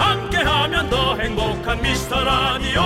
[0.00, 2.80] 함께하면 더 행복한 미스터 라디오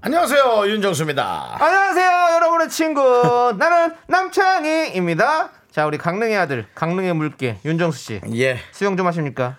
[0.00, 1.56] 안녕하세요 윤정수입니다.
[1.60, 3.54] 안녕하세요, 여러분의 친구.
[3.58, 5.50] 나는 남창희입니다.
[5.70, 8.20] 자, 우리 강릉의 아들, 강릉의 물개, 윤정수 씨.
[8.34, 8.58] 예.
[8.72, 9.56] 수영 좀 하십니까?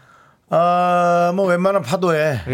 [0.52, 2.52] 어, 뭐 웬만한 파도에 예.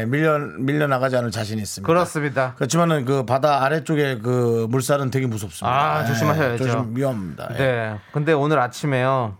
[0.00, 1.86] 예, 밀려 밀려 나가지 않을 자신 이 있습니다.
[1.86, 2.54] 그렇습니다.
[2.56, 5.96] 그렇지만은 그 바다 아래쪽에 그 물살은 되게 무섭습니다.
[5.98, 6.64] 아, 조심하셔야죠.
[6.64, 7.48] 조심 위험합니다.
[7.54, 7.56] 예.
[7.58, 7.98] 네.
[8.12, 9.36] 근데 오늘 아침에요.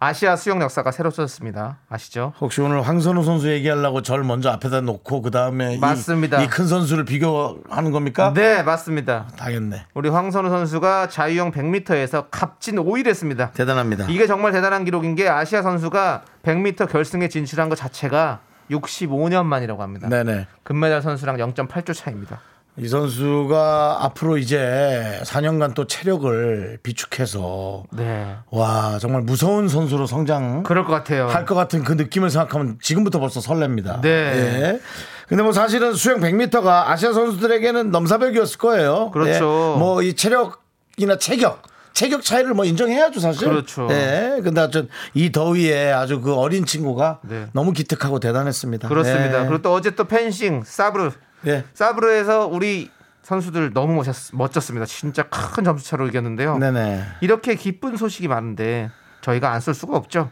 [0.00, 1.78] 아시아 수영 역사가 새로 써졌습니다.
[1.88, 2.32] 아시죠?
[2.40, 6.40] 혹시 오늘 황선우 선수 얘기하려고 절 먼저 앞에다 놓고 그 다음에 맞습니다.
[6.42, 8.32] 이 큰 선수를 비교하는 겁니까?
[8.32, 9.26] 네, 맞습니다.
[9.36, 9.86] 당했네.
[9.94, 13.50] 우리 황선우 선수가 자유형 100m에서 값진 5위를 했습니다.
[13.52, 14.06] 대단합니다.
[14.08, 18.40] 이게 정말 대단한 기록인 게 아시아 선수가 100m 결승에 진출한 것 자체가
[18.70, 20.08] 65년 만이라고 합니다.
[20.08, 20.46] 네네.
[20.62, 22.40] 금메달 선수랑 0.8초 차입니다.
[22.80, 28.36] 이 선수가 앞으로 이제 4년간 또 체력을 비축해서 네.
[28.50, 31.26] 와 정말 무서운 선수로 성장 그럴 것 같아요.
[31.28, 34.02] 할 것 같은 그 느낌을 생각하면 지금부터 벌써 설렙니다.
[34.02, 34.08] 네.
[34.08, 34.80] 예.
[35.28, 39.10] 근데 뭐 사실은 수영 100m가 아시아 선수들에게는 넘사벽이었을 거예요.
[39.10, 39.76] 그렇죠.
[39.78, 41.62] 뭐이 체력이나 체격
[41.94, 43.48] 체격 차이를 뭐 인정해야죠 사실.
[43.48, 43.88] 그렇죠.
[43.90, 44.40] 예.
[44.44, 47.46] 근데 하여튼 이 더위에 아주 그 어린 친구가 네.
[47.52, 48.88] 너무 기특하고 대단했습니다.
[48.88, 49.42] 그렇습니다.
[49.42, 49.46] 예.
[49.46, 51.10] 그리고 또 어제 또 펜싱 사브르
[51.46, 51.64] 예.
[51.74, 52.90] 사브르에서 우리
[53.22, 54.86] 선수들 너무 멋졌, 멋졌습니다.
[54.86, 56.58] 진짜 큰 점수 차로 이겼는데요.
[56.58, 57.04] 네네.
[57.20, 60.30] 이렇게 기쁜 소식이 많은데 저희가 안쏠 수가 없죠.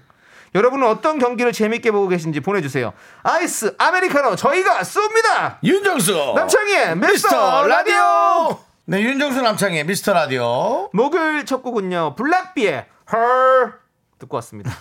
[0.55, 2.95] 여러분은 어떤 경기를 재밌게 보고 계신지 보내주세요.
[3.23, 5.59] 아이스 아메리카노 저희가 쏩니다.
[5.63, 8.59] 윤정수 남창희의 미스터 라디오.
[8.87, 13.75] 네 윤정수 남창의 미스터 라디오 목요일 첫 곡은요 블락비의 헐
[14.19, 14.73] 듣고 왔습니다.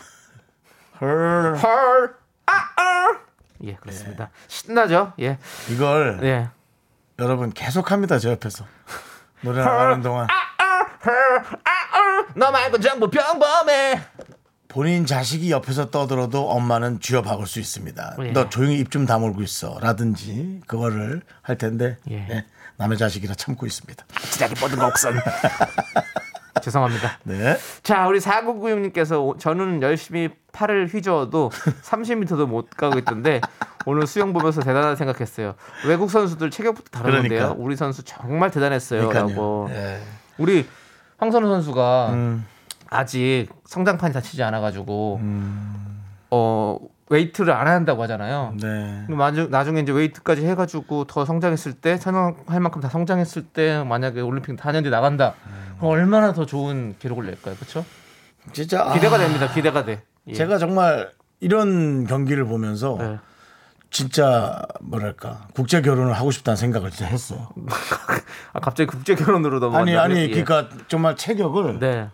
[1.01, 1.57] 헐.
[1.61, 2.15] 헐
[2.45, 3.17] 아 아
[3.63, 4.29] 예 그렇습니다.
[4.47, 5.13] 신나죠?
[5.19, 5.37] 예
[5.69, 6.49] 이걸 예.
[7.19, 8.65] 여러분 계속합니다 저 옆에서
[9.41, 10.27] 노래 나가는 동안
[12.35, 14.01] 너 말고 전부 평범해.
[14.67, 18.17] 본인 자식이 옆에서 떠들어도 엄마는 쥐어 박을 수 있습니다.
[18.23, 18.31] 예.
[18.31, 19.79] 너 조용히 입 좀 다물고 있어.
[19.79, 22.27] 라든지 그거를 할 텐데 예.
[22.29, 22.45] 예,
[22.75, 24.03] 남의 자식이라 참고 있습니다.
[24.31, 25.09] 지략이 뻗은 거 없어.
[26.61, 27.19] 죄송합니다.
[27.23, 27.57] 네.
[27.83, 33.41] 자, 우리 4996님께서 저는 열심히 팔을 휘저어도 30m도 못 가고 있던데
[33.85, 35.55] 오늘 수영 보면서 대단하다 생각했어요.
[35.87, 37.39] 외국 선수들 체격부터 다르는데요.
[37.39, 37.63] 그러니까.
[37.63, 39.07] 우리 선수 정말 대단했어요.
[39.07, 39.29] 그러니까요.
[39.29, 39.69] 라고.
[39.71, 39.99] 예.
[40.37, 40.65] 우리
[41.17, 42.45] 황선우 선수가 음.
[42.89, 46.01] 아직 성장판이 닫히지 않아가지고 음.
[46.31, 46.79] 어
[47.09, 48.55] 웨이트를 안 한다고 하잖아요.
[48.59, 49.05] 네.
[49.09, 54.55] 나중- 나중에 이제 웨이트까지 해가지고 더 성장했을 때 성장할 만큼 다 성장했을 때 만약에 올림픽
[54.57, 55.35] 4년 뒤에 나간다.
[55.77, 57.85] 그럼 얼마나 더 좋은 기록을 낼까요, 그렇죠?
[58.53, 59.47] 진짜 기대가 아, 됩니다.
[59.53, 60.01] 기대가 돼.
[60.27, 60.33] 예.
[60.33, 63.19] 제가 정말 이런 경기를 보면서 네.
[63.91, 67.49] 진짜 뭐랄까 국제 결혼을 하고 싶다는 생각을 진짜 했어요.
[68.53, 69.79] 아, 갑자기 국제 결혼으로 넘어간다.
[69.81, 72.09] 아니 아니 그러니까 정말 체격을 네,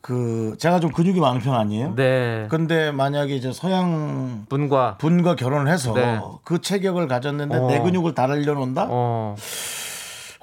[0.00, 1.94] 그 제가 좀 근육이 많은 편 아니에요?
[1.96, 2.46] 네.
[2.50, 6.20] 근데 만약에 이제 서양 분과 분과 결혼을 해서 네.
[6.44, 7.66] 그 체격을 가졌는데 어.
[7.66, 8.86] 내 근육을 달려 놓는다?
[8.88, 9.34] 어,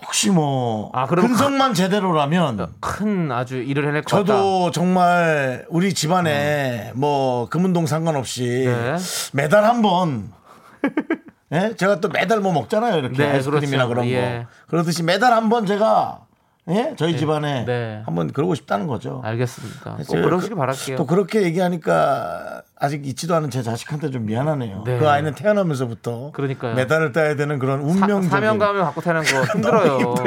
[0.06, 4.26] 혹시 뭐 아, 그럼 근성만 제대로라면 큰 아주 일을 해낼 것 같다.
[4.26, 8.96] 저도 정말 우리 집안에 뭐 금운동 상관없이 네.
[9.34, 10.32] 매달 한번
[11.52, 11.74] 예?
[11.78, 13.90] 제가 또 매달 뭐 먹잖아요 이렇게 네, 아이스크림이나 그렇죠.
[13.90, 14.46] 그런 예.
[14.46, 16.25] 거 그러듯이 매달 한번 제가
[16.70, 16.94] 예?
[16.98, 18.02] 저희 집안에 네.
[18.06, 19.22] 한번 그러고 싶다는 거죠.
[19.24, 19.98] 알겠습니다.
[20.08, 20.98] 꼭 그러시길 그- 바랄게요.
[20.98, 24.84] 또 그렇게 얘기하니까 아직 있지도 않은 제 자식한테 좀 미안하네요.
[24.86, 25.00] 네.
[25.00, 26.76] 그 아이는 태어나면서부터 그러니까요.
[26.76, 30.16] 메달을 따야 되는 그런 사, 운명적인 사명감을 갖고 타는 거 힘들어요.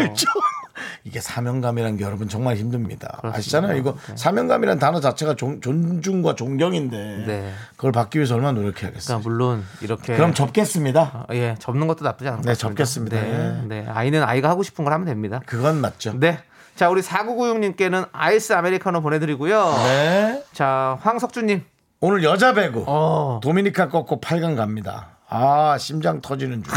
[1.05, 3.09] 이게 사명감이라는 게 여러분 정말 힘듭니다.
[3.21, 3.39] 그렇습니다.
[3.39, 3.77] 아시잖아요.
[3.77, 4.17] 이거 네.
[4.17, 7.53] 사명감이라는 단어 자체가 존, 존중과 존경인데 네.
[7.77, 9.19] 그걸 받기 위해서 얼마나 노력해야겠어요.
[9.21, 11.27] 그러니까 물론 이렇게 그럼 접겠습니다.
[11.29, 12.69] 아, 예, 접는 것도 나쁘지 않은 것 네, 같습니다.
[12.69, 13.21] 접겠습니다.
[13.21, 13.67] 네, 예.
[13.67, 15.41] 네, 아이는 아이가 하고 싶은 걸 하면 됩니다.
[15.47, 16.13] 그건 맞죠.
[16.19, 16.39] 네.
[16.77, 19.65] 자, 우리 4996님께는 아이스 아메리카노 보내드리고요.
[19.85, 20.45] 네.
[20.53, 21.65] 자, 황석주님.
[22.01, 25.09] 오늘 여자 배구 어, 도미니카 꺾고 8강 갑니다.
[25.29, 26.73] 아 심장 터지는 중.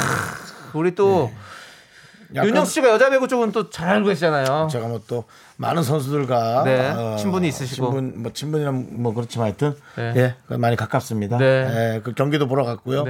[0.73, 1.31] 우리 또
[2.33, 4.67] 약간 윤정수 씨가 여자 배구 쪽은 또 잘 알고 계시잖아요.
[4.71, 5.25] 제가 뭐 또
[5.57, 7.91] 많은 선수들과 네, 친분이 있으시고.
[7.91, 10.33] 친분 뭐 친분이랑 뭐 그렇지만 하여튼 네.
[10.49, 11.37] 예그 많이 가깝습니다.
[11.37, 11.45] 네.
[11.95, 13.03] 예, 그 경기도 보러 갔고요.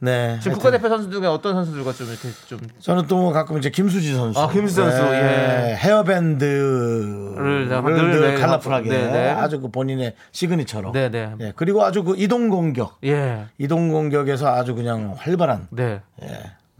[0.00, 0.34] 네.
[0.34, 0.40] 네.
[0.40, 4.14] 지금 국가대표 선수 중에 어떤 선수들과 좀 이렇게 좀 저는 또 뭐 가끔 이제 김수지
[4.14, 5.74] 선수, 아, 김수지 선수, 예.
[5.78, 9.30] 헤어밴드를 늘, 늘, 늘, 네, 칼라풀하게 네, 네.
[9.30, 10.92] 아주 그 본인의 시그니처로.
[10.92, 11.32] 네, 네.
[11.40, 13.46] 예, 그리고 아주 그 이동 공격, 예.
[13.58, 16.02] 이동 공격에서 아주 그냥 활발한 네.
[16.22, 16.28] 예,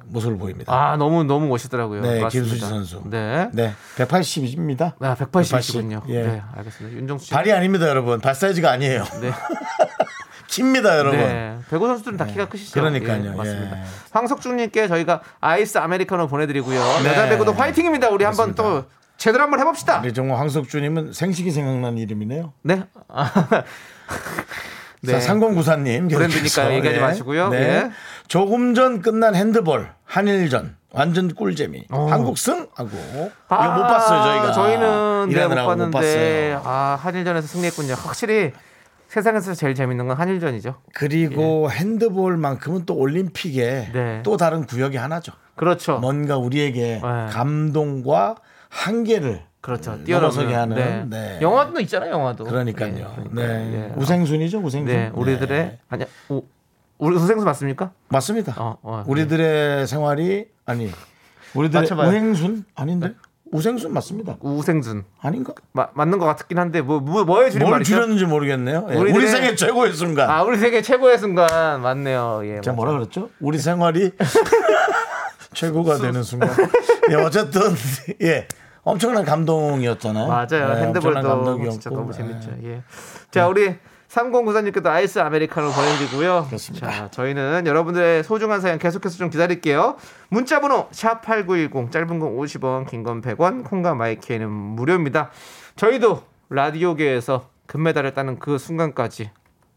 [0.04, 0.72] 모습을 보입니다.
[0.72, 2.02] 아, 너무 너무 멋있더라고요.
[2.02, 2.28] 네, 맞습니다.
[2.28, 3.02] 김수지 선수.
[3.06, 3.48] 네.
[3.52, 4.92] 네, 180입니다.
[5.00, 6.02] 아, 180이시군요.
[6.08, 6.22] 예.
[6.22, 6.98] 네, 알겠습니다.
[6.98, 7.32] 윤정수 씨.
[7.32, 8.20] 발이 아닙니다, 여러분.
[8.20, 9.02] 발 사이즈가 아니에요.
[9.22, 9.30] 네.
[10.48, 11.18] 킵니다, 여러분.
[11.20, 11.58] 네.
[11.70, 12.78] 배구 선수들은 다 키가 크시죠?
[12.80, 13.78] 그러니까요, 예, 맞습니다.
[13.78, 13.82] 예.
[14.12, 16.80] 황석준님께 저희가 아이스 아메리카노 보내드리고요.
[17.02, 17.08] 네.
[17.10, 18.08] 여자 배구도 화이팅입니다.
[18.10, 18.84] 우리 한번 또
[19.16, 20.00] 제대로 한번 해봅시다.
[20.00, 22.52] 우리 정말 황석주님은 생식이 생각나는 이름이네요.
[22.62, 22.84] 네.
[23.08, 23.30] 아,
[25.06, 27.48] 자, 상공구사님 브랜드니까 얘기하지 마시고요.
[27.50, 27.58] 네.
[27.58, 27.90] 예.
[28.28, 31.84] 조금 전 끝난 핸드볼 한일전 완전 꿀재미.
[31.90, 33.30] 한국 승 하고 이거
[33.74, 34.48] 못 봤어요 저희가.
[34.48, 36.62] 아, 저희는 네, 못 봤는데 봤어요.
[36.64, 37.94] 아 한일전에서 승리했군요.
[37.94, 38.52] 확실히
[39.16, 40.74] 세상에서 제일 재밌는 건 한일전이죠.
[40.92, 44.20] 그리고 핸드볼만큼은 또 올림픽에 네.
[44.22, 45.32] 또 다른 구역이 하나죠.
[45.54, 45.98] 그렇죠.
[46.00, 47.26] 뭔가 우리에게 네.
[47.30, 48.34] 감동과
[48.68, 50.04] 한계를 그렇죠.
[50.04, 50.54] 뛰어넘는.
[50.54, 50.76] 하는.
[50.76, 51.06] 네.
[51.08, 51.38] 네.
[51.40, 52.10] 영화도 있잖아요.
[52.12, 52.44] 영화도.
[52.44, 52.92] 그러니까요.
[52.92, 53.72] 네, 그러니까, 네.
[53.88, 53.92] 예.
[53.96, 54.94] 우생순이죠, 우생순.
[54.94, 56.06] 네, 우리들의 아니야.
[56.28, 56.42] 우,
[56.98, 57.92] 우리 우생수 맞습니까?
[58.08, 58.54] 맞습니다.
[58.58, 60.90] 어, 어, 우리들의 생활이 아니
[61.54, 62.10] 우리들의 맞춰봐요.
[62.10, 63.14] 우행순 아닌데
[63.52, 64.36] 우생순 맞습니다.
[64.40, 65.52] 우생준 아닌가?
[65.72, 67.94] 마, 맞는 것 같긴 한데 뭐, 뭐 뭐에 줄인 뭘 말이죠?
[67.94, 68.86] 줄였는지 모르겠네요.
[68.90, 70.28] 예, 우리들의- 우리 생애 최고의 순간.
[70.30, 72.40] 아 우리 세계 최고의 순간 맞네요.
[72.44, 72.60] 예.
[72.60, 72.76] 제가 맞아요.
[72.76, 73.30] 뭐라 그랬죠?
[73.40, 74.12] 우리 생활이
[75.54, 76.50] 최고가 되는 순간.
[77.10, 77.60] 예, 어쨌든
[78.22, 78.46] 예.
[78.82, 80.26] 엄청난 감동이었잖아요.
[80.28, 80.46] 맞아요.
[80.48, 81.70] 네, 엄청난 핸드볼도 감동이었고.
[81.70, 82.18] 진짜 너무 네.
[82.18, 82.50] 재밌죠.
[82.64, 82.82] 예.
[83.30, 83.76] 자, 우리
[84.16, 86.46] 3094님께도 아이스 아메리카노 보내드리고요.
[86.46, 86.90] 그렇습니다.
[86.90, 89.96] 자, 저희는 여러분들의 소중한 사연 계속해서 좀 기다릴게요.
[90.30, 95.30] 문자번호 샵8910 짧은 건 50원, 긴 건 100원, 콩과 마이키에는 무료입니다.
[95.76, 99.30] 저희도 라디오계에서 금메달을 따는 그 순간까지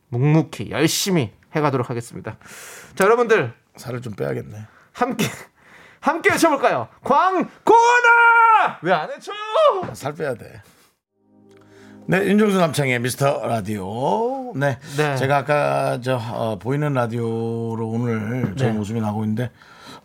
[0.10, 2.38] 묵묵히 열심히 해가도록 하겠습니다.
[2.96, 4.58] 자, 여러분들 살을 좀 빼야겠네.
[4.94, 5.26] 함께
[6.00, 6.88] 함께 외쳐볼까요?
[7.04, 9.94] 광고나 왜안 외쳐요?
[9.94, 10.62] 살 빼야 돼.
[12.10, 14.52] 네, 윤종수 남창의 미스터 라디오.
[14.56, 15.16] 네, 네.
[15.16, 18.72] 제가 아까 저 어, 보이는 라디오로 오늘 제 네.
[18.72, 19.52] 모습이 나오고 있는데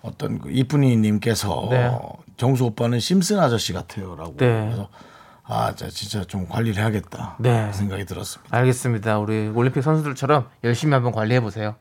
[0.02, 1.90] 어떤 그 이쁜이 님께서 네.
[2.36, 4.36] 정수 오빠는 심슨 아저씨 같아요라고.
[4.36, 4.64] 네.
[4.66, 4.90] 그래서
[5.44, 7.36] 아, 자, 진짜 좀 관리를 해야겠다.
[7.38, 7.72] 네.
[7.72, 8.54] 생각이 들었습니다.
[8.54, 9.18] 알겠습니다.
[9.18, 11.74] 우리 올림픽 선수들처럼 열심히 한번 관리해 보세요.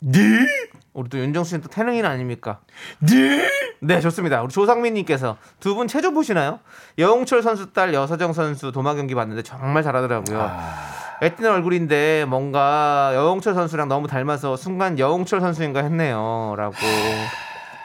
[0.00, 0.20] 네,
[0.92, 2.60] 우리 또 윤정수 씨는 또 태능인 아닙니까?
[3.00, 3.48] 네.
[3.80, 4.42] 네, 좋습니다.
[4.42, 6.60] 우리 조상민님께서 두 분 체조 보시나요?
[6.98, 10.50] 여홍철 선수 딸 여서정 선수 도마 경기 봤는데 정말 잘하더라고요.
[11.22, 16.74] 애띠는 얼굴인데 뭔가 여홍철 선수랑 너무 닮아서 순간 여홍철 선수인가 했네요.라고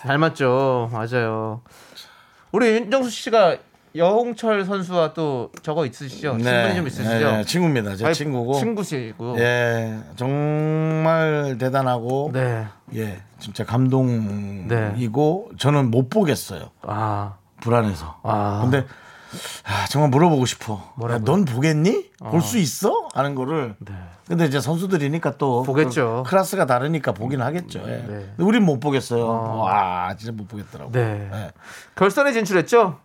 [0.03, 0.89] 닮았죠.
[0.91, 1.61] 맞아요.
[2.51, 3.57] 우리 윤정수 씨가
[3.95, 6.37] 여홍철 선수와 또 저거 있으시죠?
[6.37, 7.09] 친분이 좀 있으시죠?
[7.09, 7.95] 네, 네, 친구입니다.
[7.95, 8.53] 제 아니, 친구고.
[8.59, 9.39] 친구시고.
[9.39, 12.65] 예, 정말 대단하고 네.
[12.95, 16.69] 예, 진짜 감동이고 저는 못 보겠어요.
[16.81, 17.35] 아.
[17.61, 18.19] 불안해서.
[18.23, 18.59] 아.
[18.63, 18.85] 근데
[19.63, 20.93] 아, 정말 물어보고 싶어.
[20.95, 21.21] 뭐라고요?
[21.21, 22.11] 야, 넌 보겠니?
[22.19, 23.07] 볼수 있어?
[23.13, 23.75] 하는 거를.
[23.79, 23.93] 네.
[24.27, 26.23] 근데 이제 선수들이니까 또 보겠죠.
[26.25, 27.79] 그 클래스가 다르니까 보긴 하겠죠.
[27.85, 28.05] 예.
[28.07, 28.33] 네.
[28.37, 29.25] 우린 못 보겠어요.
[29.27, 30.91] 와, 진짜 못 보겠더라고.
[30.91, 31.29] 네.
[31.31, 31.51] 예.
[31.95, 32.99] 결선에 진출했죠?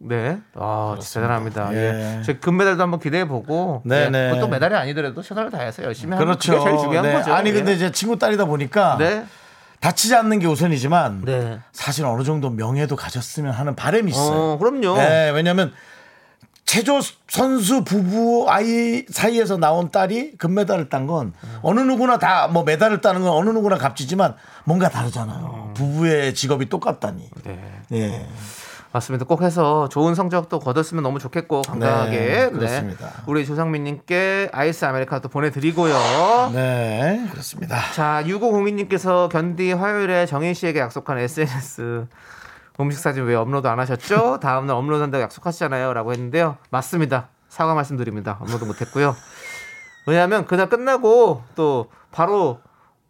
[0.00, 0.38] 네.
[0.54, 1.74] 아, 진짜 대단합니다.
[1.74, 2.18] 예.
[2.18, 2.22] 예.
[2.22, 3.82] 제 금메달도 한번 기대해 보고.
[3.84, 4.30] 네, 네.
[4.30, 6.52] 그것도 메달이 아니더라도 최선을 다해서 열심히 하는 그렇죠.
[6.52, 7.12] 게 제일 중요한 네.
[7.14, 7.34] 거죠.
[7.34, 7.74] 아니 근데 예.
[7.76, 9.24] 이제 친구 딸이다 보니까 네.
[9.80, 11.58] 다치지 않는 게 우선이지만 네.
[11.72, 14.52] 사실 어느 정도 명예도 가졌으면 하는 바람이 있어요.
[14.52, 14.96] 어, 그럼요.
[14.96, 15.72] 네, 왜냐면
[16.64, 23.00] 체조 선수 부부 아이 사이에서 나온 딸이 금메달을 딴 건 어느 누구나 다 뭐 메달을
[23.00, 24.34] 따는 건 어느 누구나 값지지만
[24.64, 25.72] 뭔가 다르잖아요.
[25.74, 27.30] 부부의 직업이 똑같다니.
[27.44, 27.58] 네.
[27.92, 28.26] 예.
[28.98, 29.24] 맞습니다.
[29.24, 32.18] 꼭 해서 좋은 성적도 거뒀으면 너무 좋겠고 건강하게.
[32.18, 33.12] 네, 그렇습니다.
[33.26, 36.50] 우리 조상민님께 아이스 아메리카노 보내드리고요.
[36.52, 37.76] 네, 그렇습니다.
[37.92, 42.06] 자, 6502님께서 견디 화요일에 정인 씨에게 약속한 SNS
[42.80, 44.38] 음식 사진 왜 업로드 안 하셨죠?
[44.42, 45.92] 다음날 업로드한다고 약속하시잖아요.
[45.94, 46.56] 라고 했는데요.
[46.70, 47.28] 맞습니다.
[47.48, 48.38] 사과 말씀드립니다.
[48.40, 49.14] 업로드 못했고요.
[50.06, 52.60] 왜냐하면 그날 끝나고 또 바로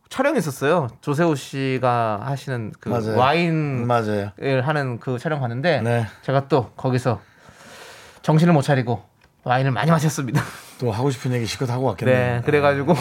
[0.09, 0.89] 촬영이 있었어요.
[1.01, 3.17] 조세호 씨가 하시는 그 맞아요.
[3.17, 4.31] 와인 맞아요.
[4.43, 6.07] 을 하는 그 촬영 갔는데 네.
[6.23, 7.21] 제가 또 거기서
[8.23, 9.03] 정신을 못 차리고
[9.45, 10.43] 와인을 많이 마셨습니다.
[10.81, 12.37] 또 하고 싶은 얘기 실컷 하고 왔겠네요.
[12.37, 12.95] 네, 그래가지고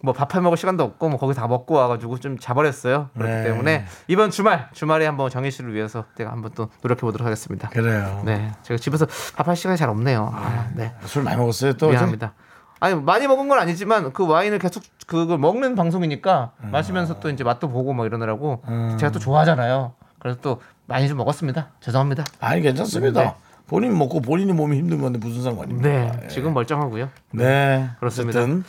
[0.00, 3.10] 뭐 밥 해 먹을 시간도 없고 뭐 거기 다 먹고 와가지고 좀 자버렸어요.
[3.14, 3.42] 그렇기 네.
[3.44, 7.68] 때문에 이번 주말 주말에 한번 정희 씨를 위해서 제가 한번 또 노력해 보도록 하겠습니다.
[7.68, 8.22] 그래요.
[8.24, 9.06] 네, 제가 집에서
[9.36, 10.32] 밥할 시간이 잘 없네요.
[10.32, 11.88] 아, 네, 술 많이 먹었어요 또.
[11.90, 12.32] 미안합니다.
[12.80, 17.68] 아니 많이 먹은 건 아니지만 그 와인을 계속 그걸 먹는 방송이니까 마시면서 또 이제 맛도
[17.68, 18.96] 보고 막 이러느라고 음.
[18.98, 19.92] 제가 또 좋아하잖아요.
[20.18, 21.68] 그래서 또 많이 좀 먹었습니다.
[21.80, 22.24] 죄송합니다.
[22.40, 23.22] 아니 괜찮습니다.
[23.22, 23.34] 네.
[23.66, 25.88] 본인 먹고 본인이 몸이 힘든 건데 무슨 상관입니까?
[25.88, 27.10] 네, 지금 멀쩡하고요.
[27.32, 28.40] 네, 그렇습니다.
[28.40, 28.64] 어쨌든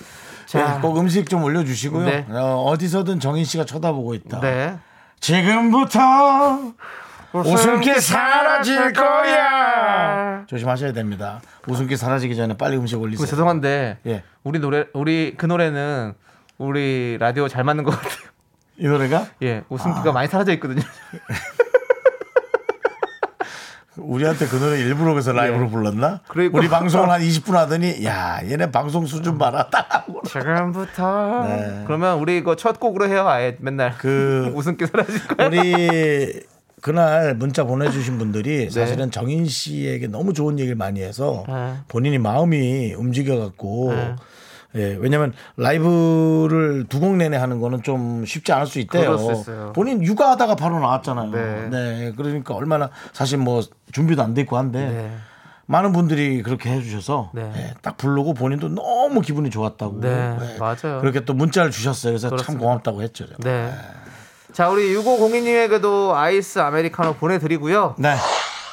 [0.46, 0.75] 자.
[0.75, 2.06] 네, 꼭 음식 좀 올려주시고요.
[2.06, 2.25] 네.
[2.32, 4.42] 어, 디서든 정인 씨가 쳐다보고 있다.
[4.42, 4.78] 네.
[5.22, 6.74] 지금부터
[7.33, 10.45] 웃음기 사라질 거야.
[10.48, 11.41] 조심하셔야 됩니다.
[11.67, 13.27] 웃음기 사라지기 전에 빨리 음식 그 올리세요.
[13.27, 14.24] 죄송한데 예.
[14.43, 16.13] 우리 노래 우리 그 노래는
[16.57, 18.29] 우리 라디오 잘 맞는 것 같아요.
[18.77, 20.81] 이 노래가 예, 웃음기가 많이 사라져 있거든요.
[23.98, 25.69] 우리한테 그 노래 일부러 그래서 라이브로 예.
[25.69, 26.21] 불렀나?
[26.29, 26.57] 그러니까.
[26.57, 30.05] 우리 방송을 한 20분 하더니 야 얘네 방송 수준 봐라 딱.
[30.25, 31.83] 지금부터 네.
[31.86, 33.27] 그러면 우리 이거 첫 곡으로 해요.
[33.27, 35.48] 아예 맨날 그 웃음기 사라질 거야.
[35.48, 36.39] 우리
[36.81, 38.69] 그날 문자 보내주신 분들이 네.
[38.69, 41.74] 사실은 정인 씨에게 너무 좋은 얘기를 많이 해서 네.
[41.88, 44.15] 본인이 마음이 움직여갖고 네.
[44.75, 49.17] 예, 왜냐면 라이브를 두 곡 내내 하는 거는 좀 쉽지 않을 수 있대요.
[49.17, 49.74] 그럴 수 있어요.
[49.74, 51.31] 본인 육아하다가 바로 나왔잖아요.
[51.31, 51.69] 네.
[51.71, 52.13] 네.
[52.15, 55.12] 그러니까 얼마나 사실 뭐 준비도 안 돼 있고 한데 네.
[55.65, 57.51] 많은 분들이 그렇게 해주셔서 네.
[57.55, 60.01] 예, 딱 부르고 본인도 너무 기분이 좋았다고.
[60.01, 61.00] 네, 예, 맞아요.
[61.01, 62.12] 그렇게 또 문자를 주셨어요.
[62.13, 62.63] 그래서 참 그렇습니다.
[62.65, 63.25] 고맙다고 했죠.
[63.27, 63.38] 제가.
[63.43, 63.71] 네.
[64.51, 67.96] 자, 우리 6502님에게도 아이스 아메리카노 보내드리고요.
[67.98, 68.15] 네.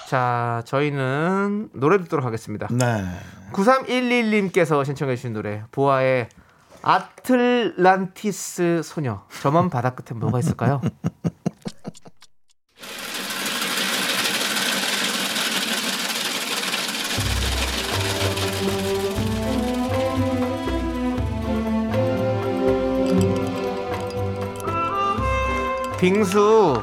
[0.08, 2.68] 자, 저희는 노래 듣도록 하겠습니다.
[2.70, 3.04] 네.
[3.52, 6.28] 9311님께서 신청해주신 노래 보아의
[6.82, 9.22] 아틀란티스 소녀.
[9.42, 10.80] 저만 바다 끝에 뭐가 있을까요?
[26.06, 26.80] 빙수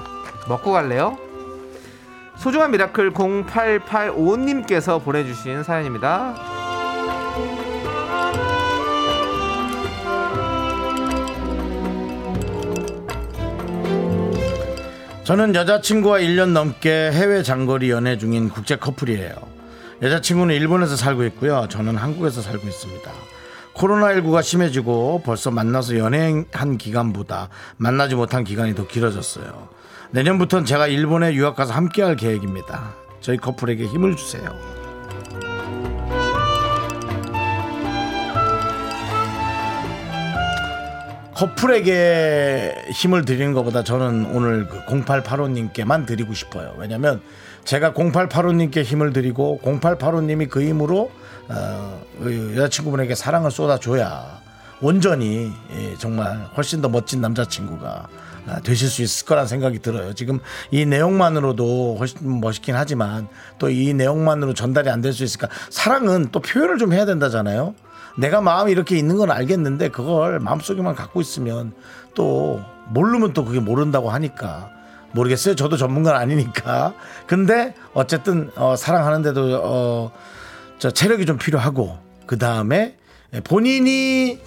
[0.49, 1.17] 먹고 갈래요?
[2.35, 6.35] 소중한 미라클 0885님께서 보내주신 사연입니다.
[15.23, 19.35] 저는 여자친구와 1년 넘게 해외 장거리 연애 중인 국제 커플이에요.
[20.01, 21.69] 여자친구는 일본에서 살고 있고요.
[21.69, 23.09] 저는 한국에서 살고 있습니다.
[23.83, 29.67] 코로나19가 심해지고 벌써 만나서 연애한 기간보다 만나지 못한 기간이 더 길어졌어요.
[30.11, 32.93] 내년부터는 제가 일본에 유학 가서 함께 할 계획입니다.
[33.19, 34.43] 저희 커플에게 힘을 주세요.
[41.35, 46.73] 커플에게 힘을 드리는 것보다 저는 오늘 그 0885님께만 드리고 싶어요.
[46.77, 47.21] 왜냐면
[47.65, 51.11] 제가 0885님께 힘을 드리고 0885님이 그 힘으로
[51.49, 54.41] 어, 그 여자친구분에게 사랑을 쏟아줘야
[54.81, 58.07] 온전히 예, 정말 훨씬 더 멋진 남자친구가
[58.45, 60.13] 아, 되실 수 있을 거란 생각이 들어요.
[60.13, 60.39] 지금
[60.71, 65.47] 이 내용만으로도 훨씬 멋있긴 하지만 또 이 내용만으로 전달이 안 될 수 있을까?
[65.69, 67.73] 사랑은 또 표현을 좀 해야 된다잖아요.
[68.17, 71.71] 내가 마음이 이렇게 있는 건 알겠는데 그걸 마음속에만 갖고 있으면
[72.15, 74.69] 또 모르면 또 그게 모른다고 하니까
[75.13, 75.55] 모르겠어요.
[75.55, 76.93] 저도 전문가는 아니니까.
[77.27, 80.11] 근데 어쨌든 어, 사랑하는데도 어,
[80.83, 82.97] 저 체력이 좀 필요하고 그 다음에
[83.45, 84.37] 본인이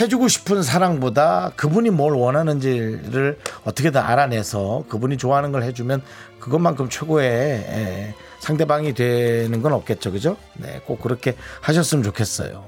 [0.00, 6.02] 해주고 싶은 사랑보다 그분이 뭘 원하는지를 어떻게든 알아내서 그분이 좋아하는 걸 해주면
[6.40, 10.36] 그것만큼 최고의 예, 상대방이 되는 건 없겠죠, 그죠?
[10.54, 12.64] 네, 꼭 그렇게 하셨으면 좋겠어요.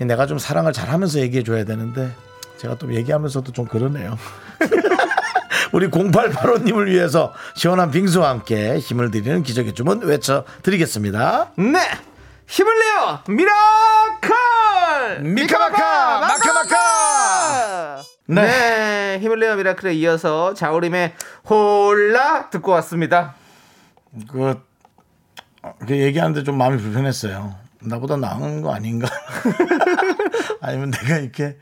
[0.00, 2.10] 내가 좀 사랑을 잘하면서 얘기해 줘야 되는데
[2.58, 4.18] 제가 또 얘기하면서도 좀 그러네요.
[5.72, 11.52] 우리 0885님을 위해서 시원한 빙수와 함께 힘을 드리는 기적의 주문 외쳐드리겠습니다.
[11.58, 11.78] 네!
[12.46, 13.20] 힘을 내요!
[13.28, 15.22] 미라클!
[15.22, 16.20] 미카마카!
[16.20, 18.02] 마카마카!
[18.28, 18.42] 네.
[18.42, 19.18] 네.
[19.20, 21.14] 힘을 내요 미라클에 이어서 자우림의
[21.48, 23.34] 홀라 듣고 왔습니다.
[24.28, 24.60] 그,
[25.86, 27.54] 그 얘기하는데 좀 마음이 불편했어요.
[27.82, 29.08] 나보다 나은 거 아닌가?
[30.60, 31.56] 아니면 내가 이렇게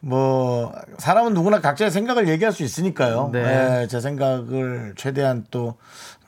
[0.00, 3.30] 뭐 사람은 누구나 각자의 생각을 얘기할 수 있으니까요.
[3.32, 3.42] 네.
[3.42, 5.76] 네, 제 생각을 최대한 또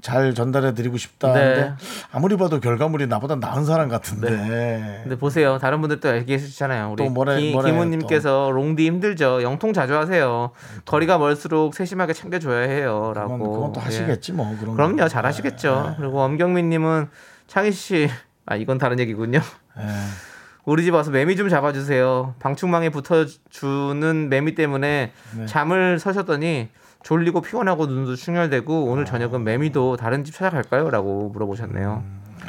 [0.02, 1.72] 잘 전달해 드리고 싶다는데 네.
[2.10, 5.00] 아무리 봐도 결과물이 나보다 나은 사람 같은데.
[5.04, 5.58] 근데 보세요.
[5.58, 5.80] 다른
[6.16, 6.90] 얘기해 주시잖아요.
[6.90, 9.42] 우리 또 뭐래- 기, 뭐래요, 김우님께서 롱디 힘들죠.
[9.44, 10.50] 영통 자주 하세요.
[10.86, 13.12] 거리가 멀수록 세심하게 챙겨줘야 해요.
[13.14, 13.38] 라고.
[13.38, 13.84] 그건, 그건 또 예.
[13.84, 14.96] 하시겠지 뭐 그런 그럼요.
[14.96, 15.08] 거.
[15.08, 15.94] 잘 하시겠죠.
[15.98, 17.08] 그리고 엄경민님은
[17.46, 18.10] 창희 씨,
[18.44, 19.38] 아, 이건 다른 얘기군요.
[19.78, 19.82] 예.
[20.64, 22.34] 우리 집 와서 매미 좀 잡아주세요.
[22.40, 25.46] 방충망에 붙어주는 매미 때문에 네.
[25.46, 26.68] 잠을 서셨더니
[27.04, 30.90] 졸리고 피곤하고 눈도 충혈되고 오늘 저녁은 매미도 다른 집 찾아갈까요?
[30.90, 32.02] 라고 물어보셨네요.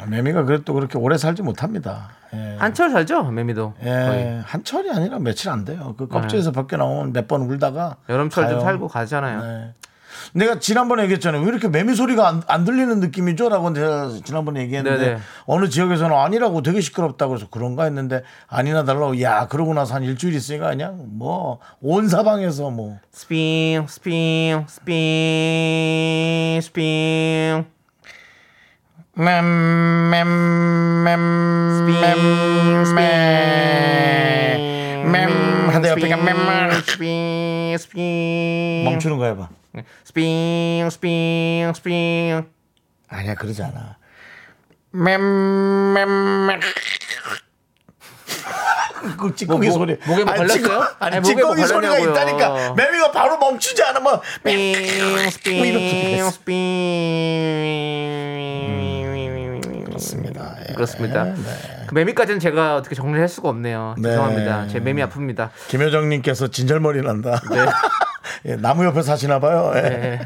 [0.08, 2.10] 매미가 그래도 그렇게 오래 살지 못합니다.
[2.34, 2.56] 예.
[2.58, 3.30] 한철 살죠?
[3.30, 3.74] 매미도.
[3.82, 4.40] 예, 거의.
[4.44, 5.94] 한철이 아니라 며칠 안 돼요.
[5.96, 8.60] 그 껍질에서 벗겨 나오면 몇번 울다가 여름철 좀.
[8.60, 9.40] 살고 가잖아요.
[9.42, 9.74] 네.
[10.32, 11.42] 내가 지난번에 얘기했잖아요.
[11.42, 13.48] 왜 이렇게 매미 소리가 안, 안 들리는 느낌이죠?
[13.48, 15.18] 라고 제가 지난번에 얘기했는데 네네.
[15.46, 20.34] 어느 지역에서는 아니라고 되게 시끄럽다고 해서 그런가 했는데 아니나 다를까 야 그러고 나서 한 일주일
[20.34, 27.64] 있으니까 그냥 뭐 온 사방에서 뭐 스핑 스핑 스핑 스핑
[35.04, 36.34] 맴맴맴맴맴 하다 옆에가 맴
[38.84, 39.48] 멈추는 거 해봐.
[40.04, 42.46] 스핑 스핑 스핑
[43.08, 43.96] 아니야 그러지 않아.
[44.92, 46.60] 맴맴맴
[49.18, 49.98] 그 찌꺼기 뭐, 뭐, 소리.
[50.06, 50.80] 목에 뭐 걸렸어요?
[50.98, 51.98] 아니, 아니 뭐 찌꺼기 소리가.
[51.98, 52.74] 있다니까.
[52.74, 55.30] 매미가 바로 멈추지 않으면 있어.
[56.30, 56.30] 스핑
[59.84, 60.53] 그렇습니다.
[60.74, 60.76] 예.
[60.76, 61.34] 그렇습니다.
[61.86, 63.94] 그 매미까지는 제가 어떻게 정리를 할 수가 없네요.
[63.98, 64.10] 네.
[64.10, 64.68] 죄송합니다.
[64.68, 65.50] 제 매미 아픕니다.
[65.68, 67.40] 김효정님께서 진절머리 난다.
[68.46, 69.72] 예, 나무 옆에 사시나 봐요.
[69.76, 69.80] 예.
[69.80, 70.20] 네.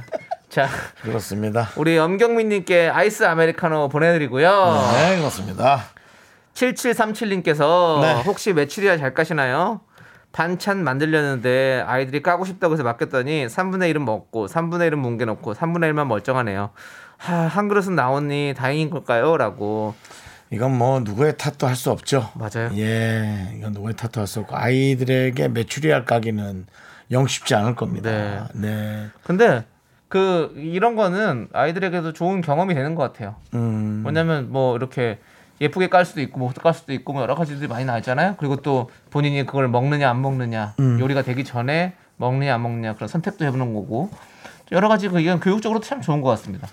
[0.48, 0.66] 자,
[1.02, 1.68] 그렇습니다.
[1.76, 4.90] 우리 염경민님께 아이스 아메리카노 보내드리고요.
[4.94, 5.84] 네, 그렇습니다.
[6.54, 8.22] 7737님께서 네.
[8.22, 9.80] 혹시 메추리알 잘 까시나요?
[10.32, 16.06] 반찬 만들려는데 아이들이 까고 싶다고 해서 맡겼더니 3분의 1은 먹고 3분의 1은 뭉개놓고 3분의 1만
[16.06, 16.70] 멀쩡하네요.
[17.16, 19.36] 하, 한 그릇은 나오니 다행인 걸까요?
[19.36, 19.94] 라고.
[20.50, 22.30] 이건 뭐 누구의 탓도 할 수 없죠.
[22.34, 22.70] 맞아요.
[22.76, 26.66] 예, 이건 누구의 탓도 할 수 없고 아이들에게 메추리알 까기는
[27.10, 28.10] 영 쉽지 않을 겁니다.
[28.10, 28.42] 네.
[28.54, 29.06] 네.
[29.24, 29.64] 근데
[30.08, 33.36] 그 이런 거는 아이들에게도 좋은 경험이 되는 것 같아요.
[33.54, 34.02] 음.
[34.06, 35.18] 왜냐면 뭐 이렇게
[35.60, 38.36] 예쁘게 깔 수도 있고 못깔 수도 있고 뭐 여러 가지들이 많이 나있잖아요.
[38.38, 40.98] 그리고 또 본인이 그걸 먹느냐 안 먹느냐 음.
[41.00, 44.10] 요리가 되기 전에 먹느냐 안 먹느냐 그런 선택도 해보는 거고
[44.72, 46.68] 여러 가지 그 이건 교육적으로 참 좋은 것 같습니다.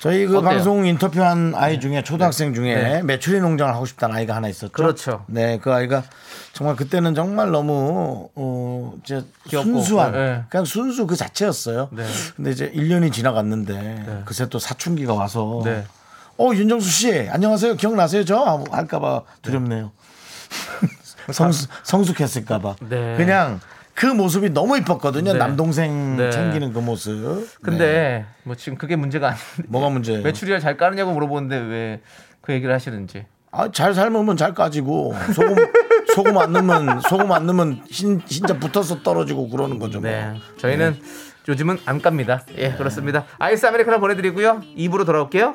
[0.00, 0.50] 저희 그 어때요?
[0.50, 3.02] 방송 인터뷰한 아이 중에 초등학생 중에 네.
[3.02, 4.72] 메추리 농장을 하고 싶다는 아이가 하나 있었죠.
[4.72, 5.24] 그렇죠.
[5.28, 6.02] 네, 그 아이가
[6.52, 10.42] 정말 그때는 정말 너무 어, 이제 귀엽고, 순수한 네.
[10.50, 11.88] 그냥 순수 그 자체였어요.
[11.92, 12.04] 네.
[12.36, 15.84] 근데 이제 1년이 지나갔는데 그새 또 사춘기가 와서 네.
[16.36, 19.92] 어 윤정수 씨 안녕하세요 기억나세요 저 할까봐 두렵네요.
[21.32, 22.76] 성수 성숙했을까봐.
[22.88, 23.16] 네.
[23.16, 23.60] 그냥
[23.94, 25.32] 그 모습이 너무 이뻤거든요.
[25.32, 25.38] 네.
[25.38, 26.30] 남동생 네.
[26.30, 27.48] 챙기는 그 모습.
[27.62, 28.24] 근데 네.
[28.42, 30.22] 뭐 지금 그게 문제가 아닌데 뭐가 문제예요?
[30.22, 32.00] 메추리알 잘 까느냐고 물어보는데 왜
[32.44, 33.24] 그 얘기를 하시는지.
[33.50, 35.56] 아, 잘 삶으면 잘 까지고 소금
[36.14, 40.00] 소금 안 넣으면 소금 안 넣으면 흰, 흰자 붙어서 떨어지고 그러는 거죠.
[40.00, 40.10] 뭐.
[40.10, 40.34] 네.
[40.58, 40.98] 저희는
[41.48, 42.42] 요즘은 안 깝니다.
[42.58, 43.24] 예, 그렇습니다.
[43.38, 44.60] 아이스 아메리카노 보내 드리고요.
[44.76, 45.54] 입으로 돌아올게요.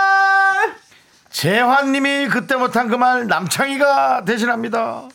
[1.31, 5.07] 재환님이 그때 못한 그 말 남창희가 대신합니다.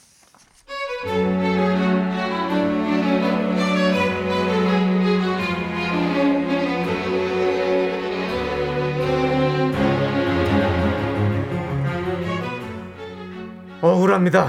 [13.81, 14.49] 억울합니다.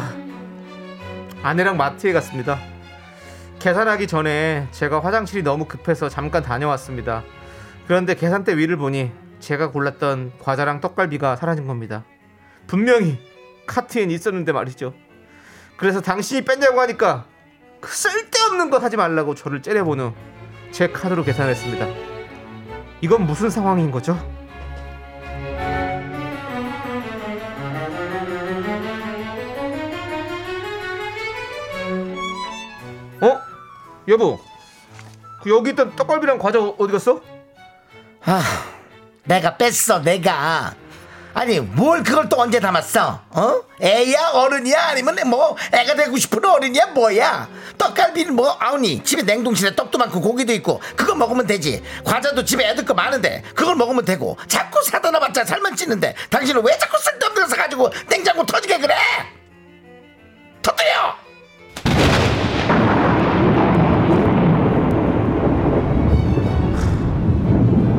[1.43, 2.57] 아내랑 마트에 갔습니다.
[3.59, 7.23] 계산하기 전에 제가 화장실이 너무 급해서 잠깐 다녀왔습니다.
[7.87, 9.11] 그런데 계산대 위를 보니
[9.47, 12.03] 제가 골랐던 과자랑 떡갈비가 사라진 겁니다.
[12.67, 13.17] 분명히
[13.65, 14.93] 카트엔 있었는데 말이죠.
[15.77, 17.25] 그래서 당신이 뺐냐고 하니까
[17.79, 20.13] 그 쓸데없는 것 하지 말라고 저를 째려본 후
[20.71, 21.87] 제 카드로 계산했습니다.
[22.99, 24.17] 이건 무슨 상황인 거죠?
[33.21, 33.39] 어?
[34.07, 34.39] 여보,
[35.41, 37.21] 그 여기 있던 떡갈비랑 과자 어- 어디 갔어?
[38.25, 38.41] 아,
[39.27, 40.73] 내가 뺐어, 내가.
[41.33, 43.21] 아니, 뭘 그걸 또 언제 담았어?
[43.29, 43.61] 어?
[43.83, 44.87] 애야, 어른이야?
[44.87, 46.87] 아니면 뭐, 애가 되고 싶은 어른이야?
[46.87, 47.47] 뭐야?
[47.77, 51.83] 떡갈비는 뭐, 아우니, 집에 냉동실에 떡도 많고 고기도 있고, 그거 먹으면 되지.
[52.03, 56.75] 과자도 집에 애들 거 많은데, 그걸 먹으면 되고, 자꾸 사다 놔봤자 살만 찌는데, 당신은 왜
[56.79, 58.95] 자꾸 쓸데없는 거 사가지고 냉장고 터지게 그래?
[60.63, 61.26] 터뜨려!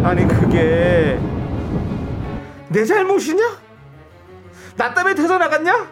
[0.05, 1.19] 아니 그게
[2.69, 3.43] 내 잘못이냐?
[4.77, 5.89] 나 때문에 퇴사 나갔냐?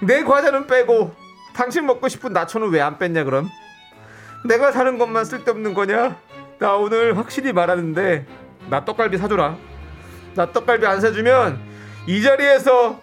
[0.00, 1.14] 내 과자는 빼고
[1.54, 3.48] 당신 먹고 싶은 나초는 왜 안 뺐냐 그럼?
[4.44, 6.16] 내가 사는 것만 쓸데없는 거냐?
[6.58, 8.26] 나 오늘 확실히 말하는데
[8.70, 9.56] 나 떡갈비 사줘라
[10.34, 11.60] 나 떡갈비 안 사주면
[12.06, 13.00] 이 자리에서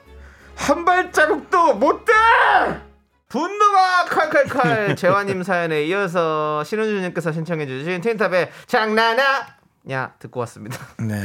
[0.56, 2.14] 한 발자국도 못 돼!
[3.30, 9.59] 분노가 칼칼칼 재환님 사연에 이어서 신은주님께서 신청해주신 틴탑의 장난아!
[10.20, 10.78] 듣고 왔습니다.
[11.00, 11.22] 네.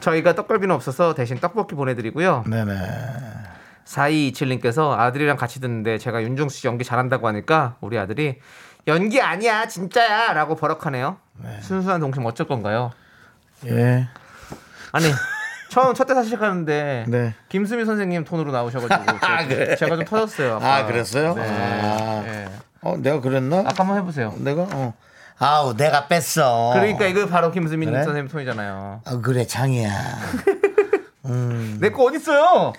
[0.00, 2.44] 저희가 떡갈비는 없어서 대신 떡볶이 보내드리고요.
[2.46, 2.74] 네네.
[3.84, 8.40] 4227님께서 아들이랑 같이 듣는데 제가 윤종수 씨 연기 잘한다고 하니까 우리 아들이
[8.88, 11.18] 연기 아니야 진짜야 라고 버럭하네요.
[11.60, 12.90] 순수한 동심 어쩔 건가요?
[13.66, 14.08] 예.
[14.92, 15.06] 아니
[15.68, 17.34] 처음 첫 대사 시작하는데 네.
[17.48, 19.18] 김수미 선생님 톤으로 나오셔가지고
[19.48, 20.56] 제가, 제가 좀 터졌어요.
[20.56, 20.76] 아까.
[20.76, 21.34] 아, 그랬어요?
[21.34, 21.42] 네.
[21.42, 22.22] 아.
[22.24, 22.48] 네.
[22.82, 23.58] 어, 내가 그랬나?
[23.60, 24.34] 아까 한번 해보세요.
[24.38, 24.62] 내가?
[24.72, 24.94] 어.
[25.38, 26.70] 아우, 내가 뺐어.
[26.74, 28.02] 그러니까 이거 바로 김수미 그래?
[28.02, 29.02] 선생님 톤이잖아요.
[29.04, 29.90] 아, 그래, 장이야.
[31.80, 32.72] 내거 어디 있어요?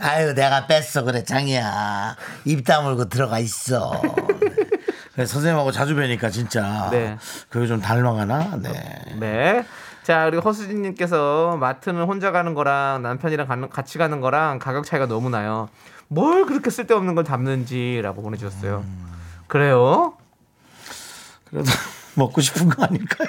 [0.00, 1.04] 아유, 내가 뺐어.
[1.04, 2.16] 그래, 장이야.
[2.44, 4.00] 입 다물고 들어가 있어.
[5.14, 6.88] 그래, 선생님하고 자주 뵈니까 진짜.
[6.90, 7.16] 네.
[7.48, 8.56] 그게 좀 닮아가나?
[8.60, 8.72] 네.
[9.20, 9.64] 네.
[10.02, 15.30] 자, 그리고 허수진님께서 마트는 혼자 가는 거랑 남편이랑 가는, 같이 가는 거랑 가격 차이가 너무
[15.30, 15.68] 나요.
[16.08, 18.84] 뭘 그렇게 쓸데없는 걸 담는지라고 보내주셨어요.
[19.46, 20.14] 그래요?
[21.54, 21.70] 그래도
[22.16, 23.28] 먹고 싶은 거 아닐까요?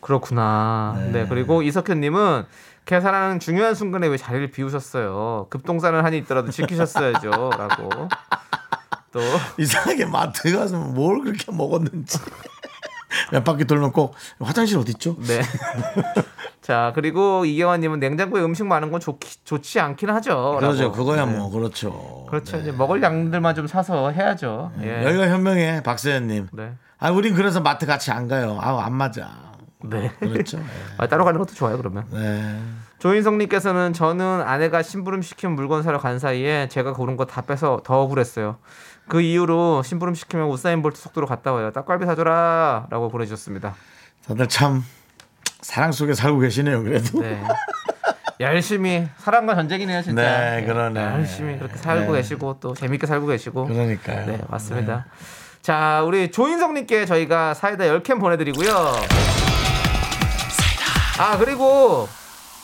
[0.00, 0.96] 그렇구나.
[1.12, 1.26] 네.
[1.28, 2.44] 그리고 이석현님은
[2.86, 5.48] 계산하는 중요한 순간에 왜 자리를 비우셨어요?
[5.50, 7.30] 급동산을 한이 있더라도 지키셨어야죠.
[7.30, 8.08] 라고.
[9.10, 9.20] 또,
[9.58, 12.18] 이상하게 마트 가서 뭘 그렇게 먹었는지.
[13.32, 15.16] 몇 바퀴 돌면 꼭 화장실 어디 있죠?
[15.26, 15.42] 네.
[16.62, 20.56] 자, 그리고 이경환님은 냉장고에 음식 많은 건 좋기, 좋지 않긴 하죠.
[20.60, 20.84] 그러죠.
[20.84, 20.94] 라고.
[20.94, 21.36] 그거야 네.
[21.36, 22.26] 뭐 그렇죠.
[22.28, 22.58] 그렇죠.
[22.58, 24.72] 이제 먹을 양들만 좀 사서 해야죠.
[24.82, 25.04] 예.
[25.04, 26.48] 여기가 현명해 박세현님.
[26.52, 26.74] 네.
[26.98, 28.58] 아 우린 그래서 마트 같이 안 가요.
[28.60, 29.28] 아우 안 맞아.
[29.84, 30.10] 네.
[30.18, 30.58] 그렇죠.
[30.98, 32.04] 아, 따로 가는 것도 좋아요, 그러면.
[32.10, 32.60] 네.
[32.98, 38.00] 조인성님께서는 저는 아내가 심부름 시키면 물건 사러 간 사이에 제가 고른 거 다 빼서 더
[38.02, 38.56] 억울했어요.
[39.06, 41.70] 그 이후로 심부름 시키면 우사인 볼트 속도로 갔다 와요.
[41.70, 42.88] 떡갈비 사줘라!
[42.90, 43.76] 라고 보내주셨습니다.
[44.26, 44.84] 다들 참
[45.60, 46.82] 사랑 속에 살고 계시네요.
[46.82, 47.20] 그래도.
[47.20, 47.40] 네.
[48.40, 50.22] 열심히, 사랑과 전쟁이네요, 진짜.
[50.56, 51.00] 네, 그러네.
[51.00, 52.18] 열심히 그렇게 살고 네.
[52.18, 53.66] 계시고, 또 재밌게 살고 계시고.
[53.66, 54.26] 그러니까요.
[54.26, 55.06] 네, 맞습니다.
[55.62, 58.70] 자, 우리 조인성님께 저희가 사이다 10캔 보내드리고요.
[61.18, 62.08] 아, 그리고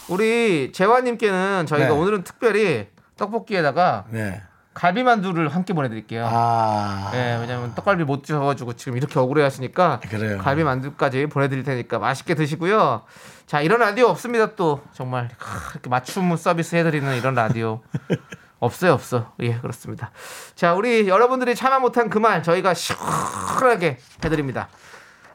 [0.08, 1.92] 우리 재환님께는 저희가 네.
[1.92, 4.42] 오늘은 특별히 떡볶이에다가 네.
[4.74, 6.28] 갈비만두를 함께 보내드릴게요.
[6.28, 7.10] 아.
[7.12, 10.38] 네, 왜냐면 떡갈비 못 드셔가지고 지금 이렇게 억울해 하시니까 그래요.
[10.38, 13.02] 갈비만두까지 보내드릴 테니까 맛있게 드시고요.
[13.46, 14.82] 자, 이런 라디오 없습니다 또.
[14.92, 17.82] 정말 하, 이렇게 맞춤 서비스 해드리는 이런 라디오.
[18.64, 19.32] 없어요, 없어.
[19.40, 20.10] 예, 그렇습니다.
[20.54, 24.68] 자, 우리 여러분들이 참아 못한 그 말 저희가 시원하게 해드립니다.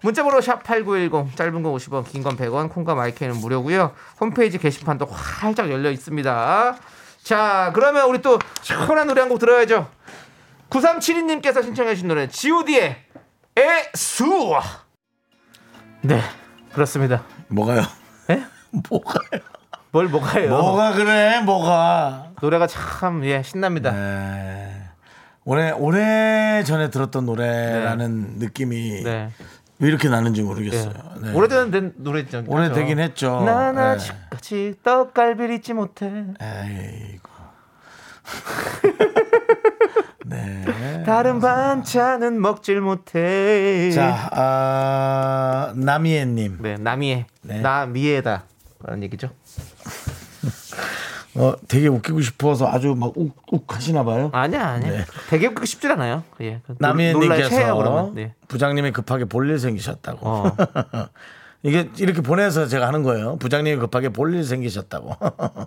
[0.02, 5.70] 문자번호 샵 8910 짧은 건 50원 긴 건 100원 콩과 마이크는 무료고요 홈페이지 게시판도 활짝
[5.70, 6.78] 열려 있습니다
[7.22, 9.90] 자 그러면 우리 또 시원한 노래 한 곡 들어야죠
[10.70, 12.96] 9372님께서 신청해 주신 노래 G.O.D의
[13.58, 14.56] 애수
[16.04, 16.22] 네
[16.72, 17.82] 그렇습니다 뭐가요?
[18.30, 18.42] 에?
[18.90, 19.42] 뭐가요?
[19.92, 21.42] 뭘 뭐가요 뭐가 그래?
[21.42, 22.32] 뭐가?
[22.42, 24.84] 노래가 참 예 신납니다 네.
[25.46, 29.30] 오래 오래 전에 들었던 노래라는 느낌이 네.
[29.80, 30.46] 왜 이렇게 나는지 예.
[30.46, 30.94] 모르겠어요.
[31.22, 31.34] 네.
[31.34, 33.42] 오래된 된 노래죠 오래되긴 했죠.
[33.46, 33.82] 난 네.
[33.82, 37.30] 아직까지 떡갈비를 잊지 못해 에이구.
[40.26, 41.04] 네.
[41.06, 43.90] 다른 반찬은 먹질 못해.
[43.92, 46.58] 자, 아, 남이애님.
[46.62, 47.62] 네, 남이에 네.
[47.62, 48.44] 나미에다
[48.84, 49.30] 라는 얘기죠.
[51.36, 54.30] 어, 되게 웃기고 싶어서 아주 막 욱욱 하시나 봐요.
[54.34, 54.92] 아니야, 아니야.
[54.92, 55.06] 네.
[55.30, 56.24] 되게 웃기고 싶진 않아요.
[56.42, 56.62] 예.
[56.66, 56.76] 그
[57.78, 58.16] 그러면.
[58.16, 58.34] 네.
[58.48, 60.28] 부장님이 급하게 볼일 생기셨다고.
[60.28, 60.56] 어.
[61.62, 63.36] 이게 이렇게 보내서 제가 하는 거예요.
[63.38, 65.16] 부장님이 급하게 볼일 생기셨다고.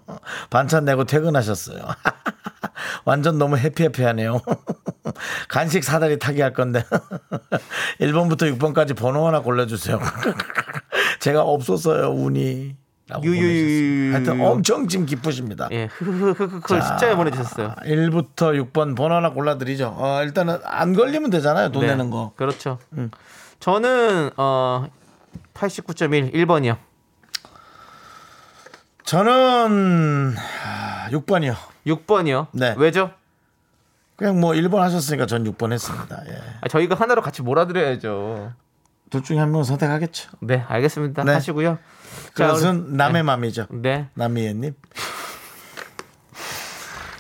[0.51, 1.85] 반찬 내고 퇴근하셨어요.
[3.05, 4.41] 완전 너무 해피해피하네요.
[5.49, 6.83] 간식 사다리 타기 할 건데
[8.01, 10.01] 1번부터 6번까지 번호 하나 골라주세요.
[11.21, 12.82] 제가 없었어요 운이.
[13.21, 14.13] 보내주셨어요.
[14.15, 15.69] 하여튼 엄청 지금 기쁘십니다.
[15.73, 15.89] 예.
[15.93, 17.75] 흐흐흐흐 그걸 숫자에 보내 주셨어요.
[17.85, 19.95] 1부터 6번 번호 하나 골라드리죠.
[19.97, 21.71] 어, 일단은 안 걸리면 되잖아요.
[21.73, 22.33] 돈 내는 거.
[22.37, 22.79] 그렇죠.
[23.61, 24.87] 저는 어
[25.55, 26.77] 89.1 1번이요.
[29.05, 30.35] 저는
[31.11, 31.55] 6번이요.
[31.87, 32.47] 6번이요.
[32.53, 32.75] 네.
[32.79, 33.11] 왜죠?
[34.17, 36.23] 그냥 뭐 1번 하셨으니까 전 6번 했습니다.
[36.29, 36.39] 예.
[36.61, 38.53] 아, 저희가 하나로 같이 몰아드려야죠.
[39.13, 40.31] 둘 중에 한 명은 선택하겠죠.
[40.41, 41.23] 네, 알겠습니다.
[41.25, 41.35] 네.
[41.35, 41.79] 하시고요.
[42.35, 43.67] 자, 그것은 우리- 남의 맘이죠.
[43.71, 44.09] 네.
[44.15, 44.73] 남이애님.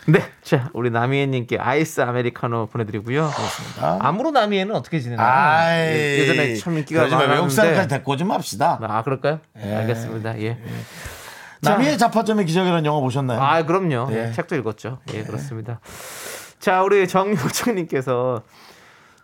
[0.09, 0.25] 네.
[0.43, 3.31] 자, 우리 나미애님께 아이스 아메리카노 보내드리고요.
[3.31, 3.99] 그렇습니다.
[4.01, 5.81] 암으로 나미애는 어떻게 지내나요?
[5.85, 7.19] 예, 예전에 참 인기가 마.
[7.19, 7.89] 외국 사람까지 많았는데.
[7.89, 8.79] 데리고 오지 맙시다.
[8.83, 9.41] 아, 그럴까요?
[9.63, 9.75] 예.
[9.77, 10.41] 알겠습니다.
[10.41, 10.59] 예.
[11.61, 13.39] 남이의 자파점의 기적이라는 영화 보셨나요?
[13.41, 14.09] 아, 그럼요.
[14.13, 14.29] 예.
[14.29, 14.99] 예, 책도 읽었죠.
[15.13, 15.79] 예, 그렇습니다.
[16.59, 18.43] 자, 우리 정효정님께서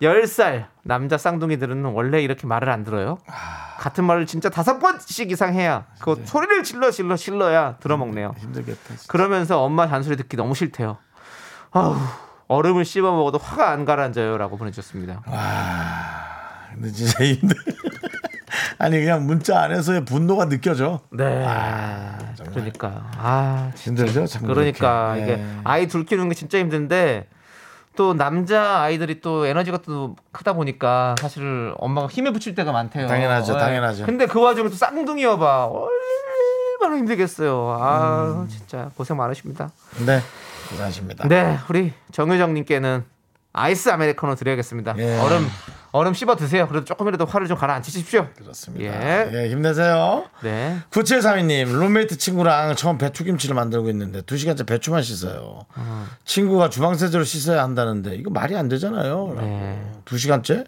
[0.01, 3.19] 10살 남자 쌍둥이들은 원래 이렇게 말을 안 들어요.
[3.79, 8.35] 같은 말을 진짜 다섯 번씩 이상 해야 그 소리를 질러 질러 질러야 들어먹네요.
[8.39, 8.81] 힘들겠다.
[8.89, 9.05] 진짜.
[9.09, 10.99] 그러면서 엄마 잔소리 듣기 너무 싫대요.
[11.71, 11.97] 아우,
[12.49, 15.23] 얼음을 씹어 먹어도 화가 안 가라앉아요라고 보내주셨습니다.
[16.75, 17.57] 근데 진짜 힘들.
[18.79, 21.01] 아니 그냥 문자 안에서의 분노가 느껴져.
[21.11, 21.45] 네.
[22.53, 24.27] 그러니까 아 힘들죠.
[24.27, 25.17] 참 그러니까.
[25.17, 25.47] 이게 예.
[25.65, 27.29] 아이 둘 키우는 게 진짜 힘든데
[27.99, 33.09] 또 남자 아이들이 또 에너지가 또 크다 보니까 사실 엄마가 힘에 붙일 때가 많대요.
[33.09, 33.59] 당연하죠, 예.
[33.59, 34.07] 당연하죠.
[34.07, 37.77] 근데 그 와중에 또 쌍둥이 여봐 얼마나 힘들겠어요.
[37.81, 38.49] 아 음.
[38.49, 39.71] 진짜 고생 많으십니다.
[40.07, 40.21] 네.
[40.71, 41.27] 고생하십니다.
[41.27, 43.05] 네, 우리 정효정님께는
[43.53, 44.95] 아이스 아메리카노 드려야겠습니다.
[44.99, 45.19] 예.
[45.19, 45.47] 얼음
[45.93, 46.69] 얼음 씹어 드세요.
[46.69, 48.29] 그래도 조금이라도 화를 좀 가라앉히십시오.
[48.37, 48.85] 그렇습니다.
[48.85, 49.31] 예.
[49.33, 50.27] 예, 힘내세요.
[50.43, 50.79] 네.
[50.91, 55.65] 9732님, 룸메이트 친구랑 처음 배추김치를 만들고 있는데 2시간째 배추만 씻어요.
[55.79, 56.07] 음.
[56.25, 59.35] 친구가 주방세제로 씻어야 한다는데 이거 말이 안 되잖아요.
[59.39, 59.93] 네.
[60.05, 60.67] 2시간째?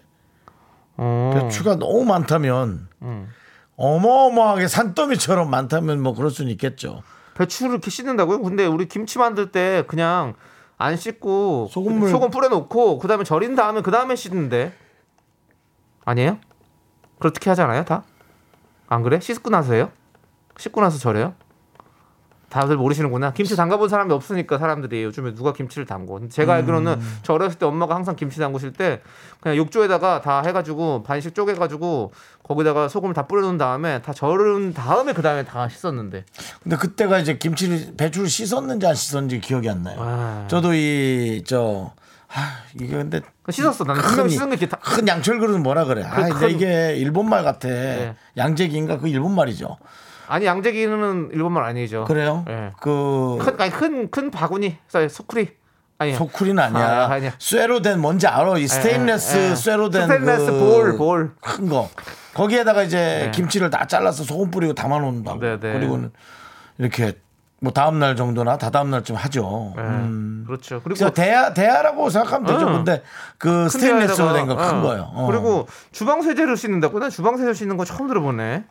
[0.96, 1.32] 어.
[1.34, 3.28] 배추가 너무 많다면 음.
[3.76, 7.02] 어마어마하게 산더미처럼 많다면 뭐 그럴 수는 있겠죠.
[7.34, 8.42] 배추를 이렇게 씻는다고요?
[8.42, 10.34] 근데 우리 김치 만들 때 그냥
[10.82, 14.72] 안 씻고 소금물- 소금 뿌려놓고 그 다음에 절인 다음에 그 다음에 씻는데
[16.06, 16.38] 아니에요?
[17.18, 17.84] 그렇게 하지 않아요?
[17.84, 18.02] 다?
[18.88, 19.20] 안 그래?
[19.20, 19.90] 씻고 나서요?
[20.56, 21.34] 씻고 나서 절여요?
[22.50, 23.32] 다들 모르시는구나.
[23.32, 26.28] 김치 담가본 사람이 없으니까 사람들이 요즘에 누가 김치를 담고.
[26.28, 29.00] 제가 알기로는 저 어렸을 때 엄마가 항상 김치 담그실 때
[29.40, 35.22] 그냥 욕조에다가 다 해가지고 반씩 쪼개가지고 거기다가 소금을 다 뿌려놓은 다음에 다 절은 다음에 그
[35.22, 36.24] 다음에 다 씻었는데.
[36.62, 39.96] 근데 그때가 이제 김치를 배추를 씻었는지 안 씻었는지 기억이 안 나요.
[40.00, 40.44] 아.
[40.48, 41.92] 저도 이저
[42.32, 43.84] 아, 이게 근데 씻었어.
[43.84, 44.76] 나는 큰, 씻은 게 다.
[44.82, 46.02] 큰 양철 그릇은 뭐라 그래?
[46.04, 47.68] 아, 그 근데 큰- 이게 일본 말 같아.
[47.68, 48.14] 네.
[48.36, 49.76] 양재기인가 그 일본 말이죠.
[50.30, 52.04] 아니 양재기는 일본말 아니죠.
[52.04, 52.44] 그래요?
[52.48, 52.70] 예.
[52.80, 54.78] 그큰 아니 큰큰 바구니,
[55.10, 55.56] 소쿠리.
[55.98, 57.06] 아니 소쿠리는 아니야.
[57.08, 57.32] 아, 아니야.
[57.40, 58.56] 쇠로 된 뭔지 알아?
[58.56, 59.54] 이 스테인레스 예, 예.
[59.56, 61.32] 쇠로 된 스테인레스 그 볼, 볼.
[61.40, 61.90] 큰 거.
[62.32, 63.30] 거기에다가 이제 네.
[63.32, 65.40] 김치를 다 잘라서 소금 뿌리고 담아 놓는다고.
[65.40, 65.72] 네, 네.
[65.72, 66.12] 그리고는
[66.78, 67.18] 이렇게
[67.60, 69.74] 뭐 다음 날 정도나 다다음 날쯤 하죠.
[69.76, 69.80] 예.
[69.82, 70.44] 음.
[70.46, 70.80] 그렇죠.
[70.82, 72.68] 그리고 대야 대야라고 생각하면 되죠.
[72.68, 72.72] 응.
[72.76, 73.02] 근데
[73.36, 75.10] 그 스테인레스로 된 거큰 거예요.
[75.12, 75.26] 어.
[75.26, 77.00] 그리고 주방 세제를 씻는다고?
[77.00, 78.64] 난 주방 세제 씻는 거 처음 들어보네.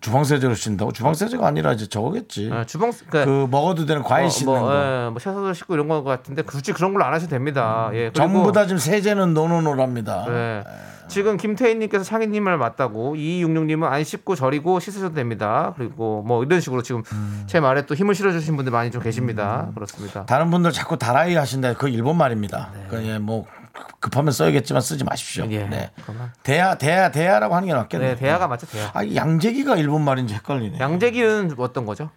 [0.00, 0.92] 주방 세제로 씻는다고?
[0.92, 2.50] 주방 세제가 아니라 이제 저거겠지.
[2.52, 4.74] 예, 주방 그러니까 그 먹어도 되는 과일 뭐, 씻는 뭐, 거.
[4.74, 7.90] 예, 뭐 샤워도 씻고 이런 거 같은데 굳이 그런 걸로 안 하셔도 됩니다.
[7.92, 8.10] 예.
[8.10, 10.26] 그리고 전부 다 지금 세제는 노노노랍니다.
[10.28, 10.64] 예.
[11.08, 15.72] 지금 김태희님께서 창희님을 맞다고 2266님은 안 씻고 절이고 씻으셔도 됩니다.
[15.76, 17.44] 그리고 뭐 이런 식으로 지금 음.
[17.46, 19.70] 제 말에 또 힘을 실어주신 분들 많이 좀 계십니다.
[19.74, 20.26] 그렇습니다.
[20.26, 21.74] 다른 분들 자꾸 다라이 하신다.
[21.74, 22.70] 그 일본 말입니다.
[22.90, 23.46] 그 예, 뭐
[24.00, 25.46] 급하면 써야겠지만 쓰지 마십시오.
[25.50, 25.66] 예.
[25.66, 25.90] 네.
[26.04, 28.10] 그러면- 대야 대야 대야라고 하는 게 낫겠네요.
[28.10, 28.90] 네, 대야가 맞죠, 대야.
[28.94, 30.78] 아, 이 양재기가 일본 말인지 헷갈리네.
[30.78, 32.10] 양재기는 어떤 거죠?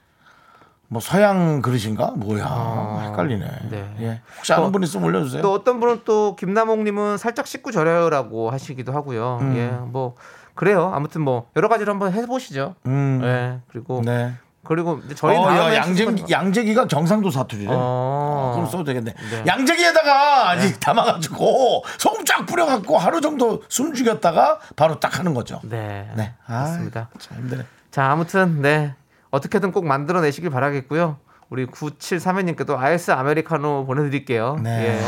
[0.88, 2.12] 뭐 서양 그릇인가?
[2.18, 3.08] 뭐야?
[3.10, 3.46] 헷갈리네.
[3.70, 3.96] 네.
[4.02, 4.22] 예.
[4.38, 5.42] 혹시 아는 또- 분 있으면 올려주세요.
[5.42, 9.38] 또 어떤 분은 또 김남옥님은 살짝 씻고 절여요라고 하시기도 하고요.
[9.42, 9.56] 음.
[9.56, 10.16] 예, 뭐
[10.54, 10.92] 그래요.
[10.94, 12.76] 아무튼 뭐 여러 가지로 한번 해보시죠.
[12.86, 13.22] 음.
[13.24, 14.34] 예, 그리고 네.
[14.64, 17.70] 그리고 저희 어, 야, 양재기, 양재기가 경상도 사투리래.
[17.72, 18.52] 어.
[18.56, 19.14] 그럼 써도 되겠네.
[19.14, 19.44] 네.
[19.48, 25.60] 양재기에다가 이 담아가지고 소금 쫙 뿌려갖고 하루 정도 숨 죽였다가 바로 딱 하는 거죠.
[25.64, 26.34] 네, 네.
[26.46, 27.10] 아, 맞습니다.
[27.18, 27.66] 참 힘드네.
[27.90, 28.94] 자, 아무튼 네
[29.32, 31.18] 어떻게든 꼭 만들어내시길 바라겠고요.
[31.50, 34.60] 우리 9732님께도 아이스 아메리카노 보내드릴게요.
[34.62, 35.00] 네.
[35.00, 35.02] 예.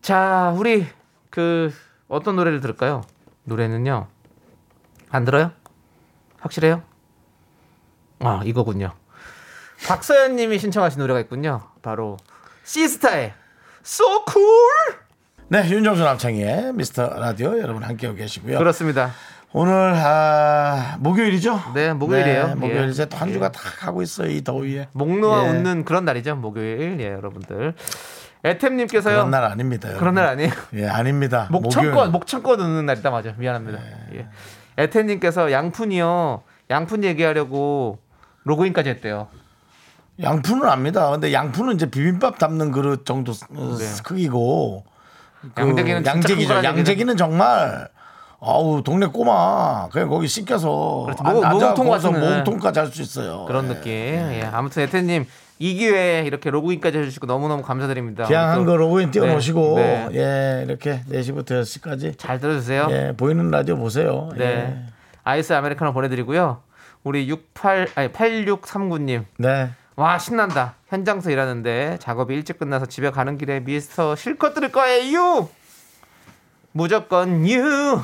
[0.00, 0.86] 자, 우리
[1.30, 1.72] 그
[2.08, 3.02] 어떤 노래를 들을까요?
[3.44, 4.06] 노래는요.
[5.10, 5.52] 안 들어요?
[6.40, 6.82] 확실해요?
[8.20, 8.92] 아, 이거군요.
[9.86, 11.62] 박서연 님이 신청하신 노래가 있군요.
[11.82, 12.16] 바로
[12.64, 13.32] 시스타의
[13.84, 15.06] So Cool!
[15.48, 18.58] 네, 윤정수 남창희의 미스터 라디오 여러분 함께하고 계시고요.
[18.58, 19.12] 그렇습니다.
[19.52, 21.72] 오늘 아, 목요일이죠?
[21.74, 22.46] 네, 목요일이에요.
[22.48, 22.88] 네, 목요일 예.
[22.88, 24.88] 이제 또한 주가 다 가고 있어요 이 더위에.
[24.92, 25.50] 목 놓아 예.
[25.50, 26.36] 웃는 그런 날이죠.
[26.36, 26.98] 목요일.
[27.00, 27.74] 예, 여러분들.
[28.44, 29.14] 에템님께서요.
[29.14, 29.88] 그런 날 아닙니다.
[29.88, 30.00] 여러분.
[30.00, 30.52] 그런 날 아니에요.
[30.74, 31.48] 예, 아닙니다.
[31.50, 32.10] 목요일.
[32.10, 33.32] 목청껏 웃는 날이다 맞아.
[33.36, 33.78] 미안합니다.
[34.14, 34.26] 예.
[34.78, 36.42] 에템님께서 양푼이요.
[36.70, 37.98] 양푼 얘기하려고
[38.46, 39.28] 로그인까지 했대요.
[40.22, 41.10] 양푼은 압니다.
[41.10, 43.84] 근데 양푼은 이제 비빔밥 담는 그릇 정도 어, 네.
[44.02, 44.84] 크기고
[45.54, 46.64] 그 양재기는 양재기죠.
[46.64, 47.88] 양재기는 정말
[48.40, 50.68] 아우 동네 꼬마 그냥 거기 씻겨서
[51.22, 52.18] 모- 모금통 네.
[52.20, 53.44] 모금통까지 할 수 있어요.
[53.46, 53.74] 그런 예.
[53.74, 53.92] 느낌.
[53.92, 54.48] 예.
[54.50, 55.26] 아무튼 에템님
[55.58, 58.24] 이 기회에 이렇게 로그인까지 해주시고 너무너무 감사드립니다.
[58.24, 60.18] 그냥 한거 또- 로그인 띄워놓으시고 네, 네.
[60.60, 62.88] 예 이렇게 4시부터 6시까지 잘 들어주세요.
[62.90, 64.30] 예 보이는 라디오 보세요.
[64.36, 64.44] 네.
[64.44, 64.78] 예.
[65.24, 66.60] 아이스 아메리카노 보내드리고요.
[67.06, 69.70] 우리 68 아니 8639님 네.
[69.94, 75.48] 와 신난다 현장에서 일하는데 작업이 일찍 끝나서 집에 가는 길에 미스터 실컷 들을 거예요
[76.72, 78.00] 무조건 유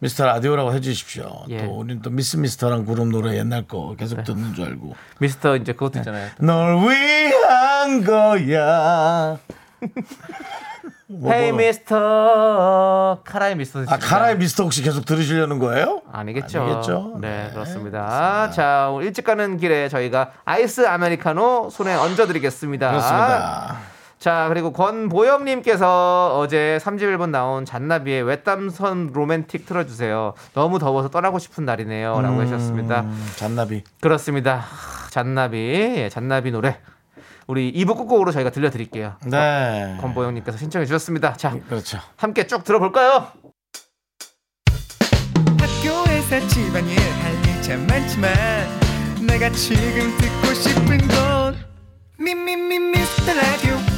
[0.00, 1.44] 미스터 라디오라고 해주십시오.
[1.50, 1.56] 예.
[1.58, 1.64] 네.
[1.66, 5.72] 또 우리는 또 미스 미스터란 그룹 노래 옛날 거 계속 듣는 줄 알고 미스터 이제
[5.72, 9.38] 그것도 있잖아요 널 위한 거야.
[11.08, 11.58] 뭐, 헤이 뭐.
[11.60, 16.02] 미스터 카라의 미스터 아 카라의 미스터 혹시 계속 들으시려는 거예요?
[16.12, 16.62] 아니겠죠.
[16.62, 17.18] 아니겠죠.
[17.20, 18.50] 네, 네, 그렇습니다.
[18.50, 22.88] 자, 오늘 일찍 가는 길에 저희가 아이스 아메리카노 손에 얹어드리겠습니다.
[22.90, 23.76] 그렇습니다.
[24.18, 30.34] 자, 그리고 권보영님께서 어제 3집 앨범 나온 잔나비의 외땀선 로맨틱 틀어주세요.
[30.54, 32.20] 너무 더워서 떠나고 싶은 날이네요.
[32.22, 33.02] 라고 하셨습니다.
[33.02, 33.84] 음, 잔나비.
[34.00, 34.56] 그렇습니다.
[34.56, 35.56] 하, 잔나비,
[35.96, 36.78] 예, 잔나비 노래.
[37.46, 39.16] 우리 2부 끝곡으로 저희가 들려드릴게요.
[39.26, 39.96] 네.
[40.00, 41.34] 권보영님께서 신청해 주셨습니다.
[41.34, 41.98] 자, 그렇죠.
[42.16, 43.28] 함께 쭉 들어볼까요?
[45.58, 48.32] 학교에서 집안일 할일참 많지만
[49.26, 51.56] 내가 지금 듣고 싶은 건
[52.18, 53.95] 미미미 미스터 라디오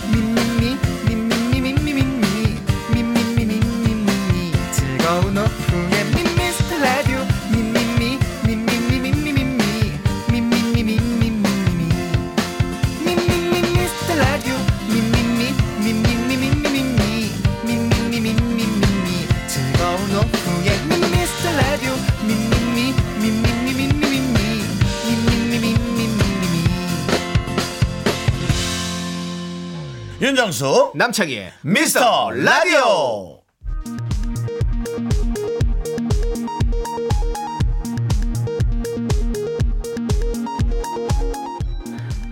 [30.28, 33.40] 윤정수 남창희의 미스터 라디오.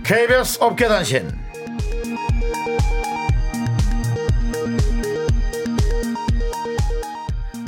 [0.03, 1.46] KBS 업계 단신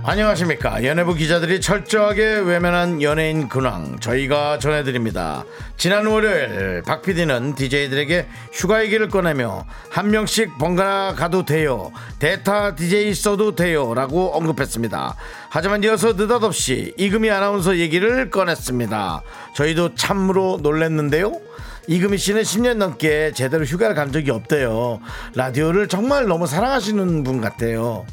[0.09, 0.83] 안녕하십니까.
[0.85, 5.45] 연예부 기자들이 철저하게 외면한 연예인 근황 저희가 전해드립니다.
[5.77, 11.91] 지난 월요일 박 PD는 DJ들에게 휴가 얘기를 꺼내며 한 명씩 번갈아 가도 돼요.
[12.17, 15.15] 대타 DJ 써도 돼요 라고 언급했습니다.
[15.51, 19.21] 하지만 이어서 느닷없이 이금희 아나운서 얘기를 꺼냈습니다.
[19.53, 21.39] 저희도 참으로 놀랐는데요.
[21.85, 25.01] 이금희 씨는 10년 넘게 제대로 휴가를 간 적이 없대요.
[25.35, 28.07] 라디오를 정말 너무 사랑하시는 분 같아요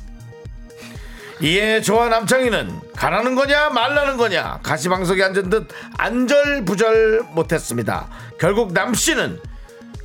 [1.40, 5.68] 이에 저와 남창희는 가라는 거냐 말라는 거냐 가시방석에 앉은 듯
[5.98, 9.38] 안절부절 못했습니다 결국 남씨는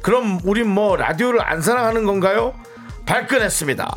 [0.02, 2.54] 그럼 우린 뭐 라디오를 안 사랑하는 건가요?
[3.06, 3.88] 발끈했습니다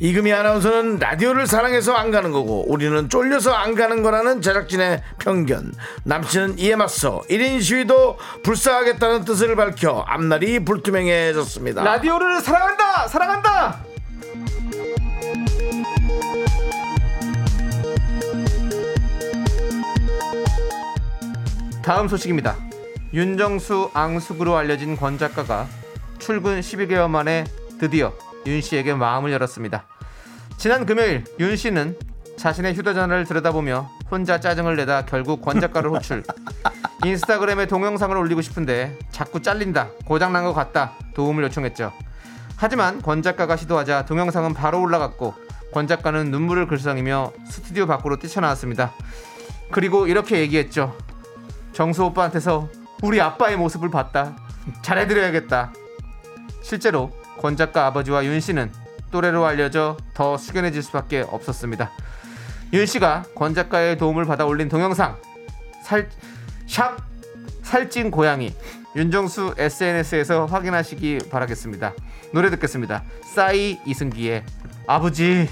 [0.00, 5.74] 이금희 아나운서는 라디오를 사랑해서 안 가는 거고 우리는 쫄려서 안 가는 거라는 제작진의 편견
[6.04, 13.06] 남씨는 이에 맞서 1인 시위도 불사하겠다는 뜻을 밝혀 앞날이 불투명해졌습니다 라디오를 사랑한다!
[13.08, 13.89] 사랑한다!
[21.82, 22.56] 다음 소식입니다.
[23.14, 25.66] 윤정수 앙숙으로 알려진 권 작가가
[26.18, 27.44] 출근 12개월 만에
[27.78, 28.12] 드디어
[28.46, 29.86] 윤 씨에게 마음을 열었습니다.
[30.58, 31.96] 지난 금요일 윤 씨는
[32.36, 36.22] 자신의 휴대전화를 들여다보며 혼자 짜증을 내다 결국 권 작가를 호출.
[37.04, 39.88] 인스타그램에 동영상을 올리고 싶은데 자꾸 잘린다.
[40.04, 40.92] 고장난 것 같다.
[41.14, 41.92] 도움을 요청했죠.
[42.56, 45.34] 하지만 권 작가가 시도하자 동영상은 바로 올라갔고
[45.72, 48.92] 권 작가는 눈물을 글썽이며 스튜디오 밖으로 뛰쳐나왔습니다.
[49.70, 50.94] 그리고 이렇게 얘기했죠.
[51.72, 52.68] 정수 오빠한테서
[53.02, 54.36] 우리 아빠의 모습을 봤다.
[54.82, 55.72] 잘해드려야겠다.
[56.62, 58.70] 실제로 권 작가 아버지와 윤 씨는
[59.10, 61.90] 또래로 알려져 더 숙연해질 수밖에 없었습니다.
[62.72, 65.16] 윤 씨가 권 작가의 도움을 받아 올린 동영상
[65.82, 66.08] 살,
[66.66, 66.98] 샵
[67.62, 68.54] 살찐 고양이
[68.94, 71.94] 윤정수 SNS에서 확인하시기 바라겠습니다.
[72.32, 73.02] 노래 듣겠습니다.
[73.34, 74.44] 싸이 이승기의
[74.86, 75.48] 아버지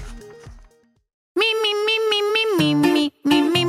[2.59, 3.68] me,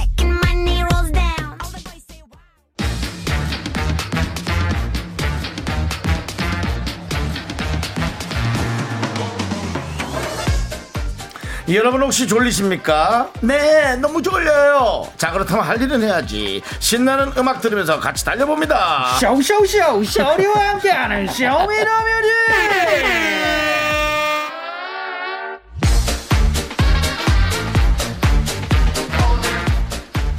[11.75, 13.29] 여러분 혹시 졸리십니까?
[13.41, 15.07] 네 너무 졸려요.
[15.17, 16.61] 자 그렇다면 할 일은 해야지.
[16.79, 19.17] 신나는 음악 들으면서 같이 달려봅니다.
[19.19, 22.31] 쇼쇼쇼 쇼리와 함께하는 쇼미더뮤직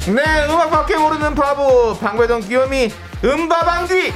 [0.05, 2.91] 네 음악 밖에 모르는 바보 방배동 귀요미
[3.23, 4.11] 음바방귀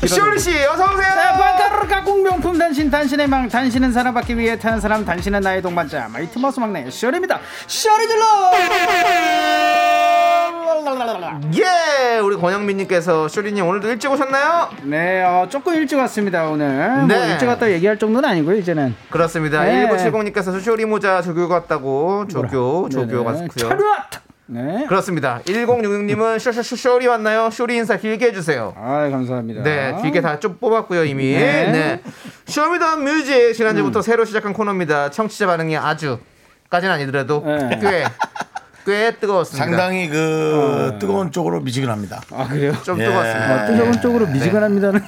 [0.08, 1.12] 쇼리 씨 어서 오세요.
[1.38, 6.38] 빵가루 가공 명품 단신 단신의 망 단신은 사랑받기 위해 태어난 사람 단신은 나의 동반자 마이티
[6.38, 8.24] 마우스 막내 쇼리입니다 쇼리 질러
[11.54, 14.70] 예, 우리 권영민님께서 쇼리님 오늘도 일찍 오셨나요?
[14.84, 17.32] 네 어, 조금 일찍 왔습니다 오늘 뭐 네.
[17.32, 19.64] 일찍 왔다 얘기할 정도는 아니고요 이제는 그렇습니다.
[19.64, 19.86] 네.
[19.86, 23.68] 1970님께서 쇼리 모자 조교 같다고 조교 조교 같고요.
[23.68, 25.40] 차렷 네 그렇습니다.
[25.44, 27.50] 1066님은 쇼쇼쇼 쇼리 왔나요?
[27.50, 28.72] 쇼리 인사 길게 해주세요.
[28.76, 31.32] 아 감사합니다 네, 길게 다 좀 뽑았고요 이미.
[31.34, 31.70] 네.
[31.70, 32.02] 네.
[32.46, 35.10] 쇼미더뮤직 지난주부터 새로 시작한 코너입니다.
[35.10, 36.18] 청취자 반응이 아주
[36.70, 37.78] 까지는 아니더라도 네.
[37.80, 38.04] 꽤.
[38.88, 39.66] 꽤 뜨거웠습니다.
[39.66, 42.22] 상당히 그 뜨거운 쪽으로 미지근합니다.
[42.32, 43.04] 아 그래요 좀 예.
[43.04, 43.54] 뜨거웠습니다.
[43.54, 45.02] 아, 뜨거운 쪽으로 미지근합니다는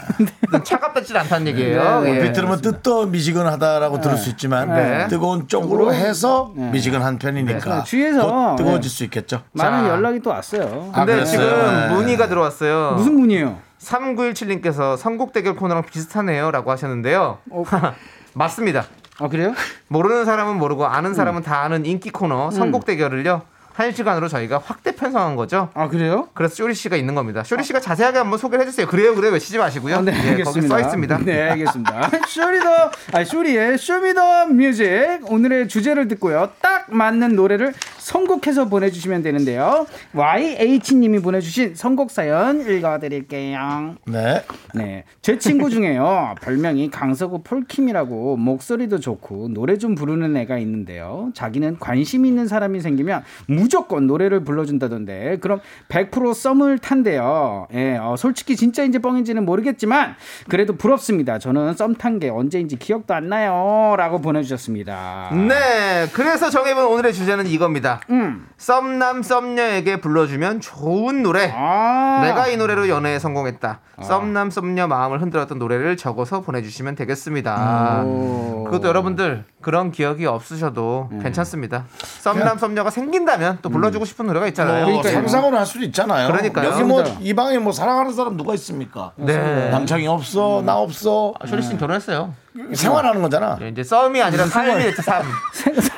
[0.62, 2.02] 차갑다지 않다는 얘기예요.
[2.02, 2.18] 네, 예.
[2.18, 5.08] 얼핏 들으면 뜨떠 미지근하다라고 들을 수 있지만 네.
[5.08, 7.84] 뜨거운 쪽으로 해서 미지근한 편이니까 네.
[7.84, 8.94] 주위에서 곧 뜨거워질 네.
[8.94, 9.44] 수 있겠죠.
[9.52, 9.88] 많은 자.
[9.88, 11.40] 연락이 또 왔어요 아, 근데 그랬어요?
[11.40, 11.94] 지금 네.
[11.94, 12.92] 문의가 들어왔어요.
[12.98, 17.38] 무슨 문이에요 3917님께서 선곡 대결 코너랑 비슷하네요라고 하셨는데요.
[17.50, 17.64] 어.
[18.34, 18.84] 맞습니다.
[19.20, 19.54] 아 그래요
[19.88, 22.12] 모르는 사람은 모르고 아는 사람은 다 아는 인기 음.
[22.12, 23.40] 코너 선곡 대결을요.
[23.72, 25.70] 한 시간으로 저희가 확대 편성한 거죠.
[25.74, 27.42] 아 그래요 그래서 쇼리 씨가 있는 겁니다.
[27.44, 28.86] 쇼리 씨가 자세하게 한번 소개를 해주세요.
[28.86, 29.96] 그래요, 그래요 외치지 마시고요.
[29.96, 30.68] 아, 네, 예, 거기 알겠습니다.
[30.68, 31.18] 써 있습니다.
[31.24, 32.10] 네, 알겠습니다.
[32.28, 35.20] 쇼리더, 아, 쇼리의 쇼미더 뮤직.
[35.24, 36.50] 오늘의 주제를 듣고요.
[36.60, 39.86] 딱 맞는 노래를 선곡해서 보내주시면 되는데요.
[40.14, 43.96] YH님이 보내주신 선곡 사연 읽어드릴게요.
[44.06, 44.44] 네.
[44.74, 45.04] 네.
[45.22, 46.34] 제 친구 중에요.
[46.42, 51.30] 별명이 강서구 폴킴이라고 목소리도 좋고 노래 좀 부르는 애가 있는데요.
[51.34, 53.22] 자기는 관심 있는 사람이 생기면
[53.60, 57.66] 무조건 노래를 불러준다던데 그럼 100% 썸을 탄대요.
[57.74, 60.14] 예, 어, 솔직히 진짜 인지 뻥인지는 모르겠지만
[60.48, 61.38] 그래도 부럽습니다.
[61.38, 63.94] 저는 썸 탄 게 언제인지 기억도 안 나요.
[63.96, 65.30] 라고 보내주셨습니다.
[65.32, 68.00] 네, 그래서 정해본 오늘의 주제는 이겁니다.
[68.10, 68.46] 음.
[68.56, 71.52] 썸남 썸녀에게 불러주면 좋은 노래.
[71.54, 72.20] 아.
[72.22, 73.80] 내가 이 노래로 연애에 성공했다.
[74.02, 78.02] 썸남 썸녀 마음을 흔들었던 노래를 적어서 보내주시면 되겠습니다.
[78.04, 78.64] 오.
[78.64, 81.84] 그것도 여러분들 그런 기억이 없으셔도 괜찮습니다.
[82.20, 84.86] 썸남 썸녀가 생긴다면 또 불러주고 싶은 노래가 있잖아요.
[84.86, 85.12] 뭐 그러니까요.
[85.28, 86.28] 상상을 할 수도 있잖아요.
[86.28, 86.68] 그러니까요.
[86.70, 87.02] 여기 뭐.
[87.20, 89.12] 이 방에 뭐 사랑하는 사람 누가 있습니까?
[89.16, 89.70] 네.
[89.70, 91.34] 남창이 없어, 나 없어.
[91.40, 92.32] 아, 쇼리 씨는 결혼했어요.
[92.74, 93.56] 생활하는 거잖아.
[93.62, 95.22] 예, 이제 썸이 아니라 삶이 삶.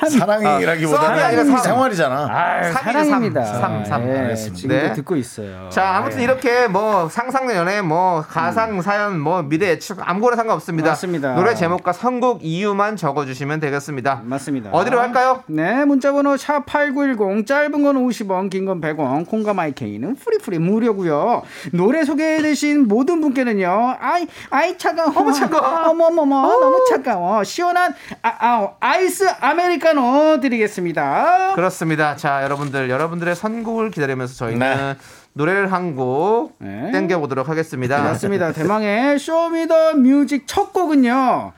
[0.09, 1.57] 사랑이라기보다는 아니라 삶.
[1.57, 2.27] 생활이잖아.
[2.29, 3.43] 아, 사랑입니다.
[3.45, 4.07] 삼, 삼, 삼.
[4.07, 4.55] 예, 알겠습니다.
[4.55, 4.93] 지금도 네.
[4.93, 5.69] 듣고 있어요.
[5.69, 6.23] 자, 아무튼 예.
[6.23, 10.89] 이렇게 뭐 상상 연애, 뭐 가상 사연, 뭐 미래 예측 아무거나 상관없습니다.
[10.89, 11.35] 맞습니다.
[11.35, 14.21] 노래 제목과 선곡 이유만 적어주시면 되겠습니다.
[14.23, 14.69] 맞습니다.
[14.71, 15.43] 어디로 할까요?
[15.47, 21.41] 네, 문자번호 샵 #8910 짧은 건 50원, 긴 건 100원, 콩과 마이케이는 free free 무료고요.
[21.73, 23.95] 노래 소개되신 모든 분께는요.
[23.99, 25.89] 아이, 아이 차가워, 어머, 차가워.
[25.89, 26.05] 어머
[26.43, 27.43] 머머, 너무 차가워.
[27.43, 31.53] 시원한 아, 아, 아이스 아메리카노 드리겠습니다.
[31.55, 32.15] 그렇습니다.
[32.15, 34.95] 자, 여러분들 여러분들의 선곡을 기다리면서 저희는 네.
[35.33, 36.91] 노래를 한곡 네.
[36.91, 38.01] 땡겨 보도록 하겠습니다.
[38.01, 38.51] 맞습니다.
[38.53, 41.53] 대망의 Show Me The Music 첫 곡은요.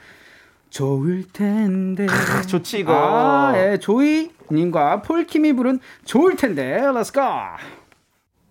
[0.70, 2.06] 좋을 텐데.
[2.48, 2.94] 좋지 이거.
[2.94, 6.82] 아, 예, 조이 님과 폴킴이 부른 좋을 텐데.
[6.82, 7.24] Let's go.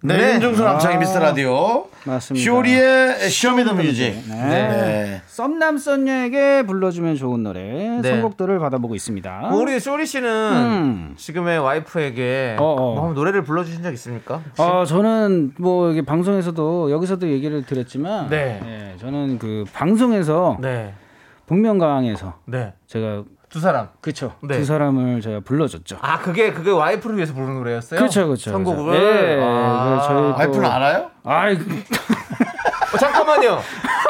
[0.06, 0.34] 네, 네.
[0.34, 1.86] 윤정수 남창희 미스터 라디오.
[2.04, 2.44] 맞습니다.
[2.44, 4.24] 쇼리의 Show Me The Music.
[4.28, 4.34] 네.
[4.36, 5.22] 네.
[5.24, 7.62] 썸남 썸녀에게 불러주면 좋은 노래
[8.02, 8.02] 네.
[8.02, 9.48] 선곡들을 받아보고 있습니다.
[9.54, 11.14] 우리 쇼리 씨는 음.
[11.16, 12.94] 지금의 와이프에게 어, 어.
[12.96, 14.42] 뭐 노래를 불러주신 적 있습니까?
[14.58, 18.60] 어, 저는 뭐 이게 방송에서도 여기서도 얘기를 드렸지만, 네.
[18.62, 20.92] 예, 저는 그 방송에서 네,
[21.46, 23.24] 복면가왕에서 네, 제가
[23.54, 23.86] 두 사람.
[24.00, 24.58] 그쵸 네.
[24.58, 25.98] 두 사람을 제가 불러줬죠.
[26.00, 28.00] 아, 그게 그게 와이프를 위해서 부르는 노래였어요?
[28.00, 28.50] 그렇죠, 그렇죠.
[28.50, 28.94] 선곡을.
[28.96, 30.00] 예, 아.
[30.00, 31.10] 그 저희 또- 와이프는 알아요?
[31.22, 31.54] 아이,
[32.92, 33.60] 어, 잠깐만요.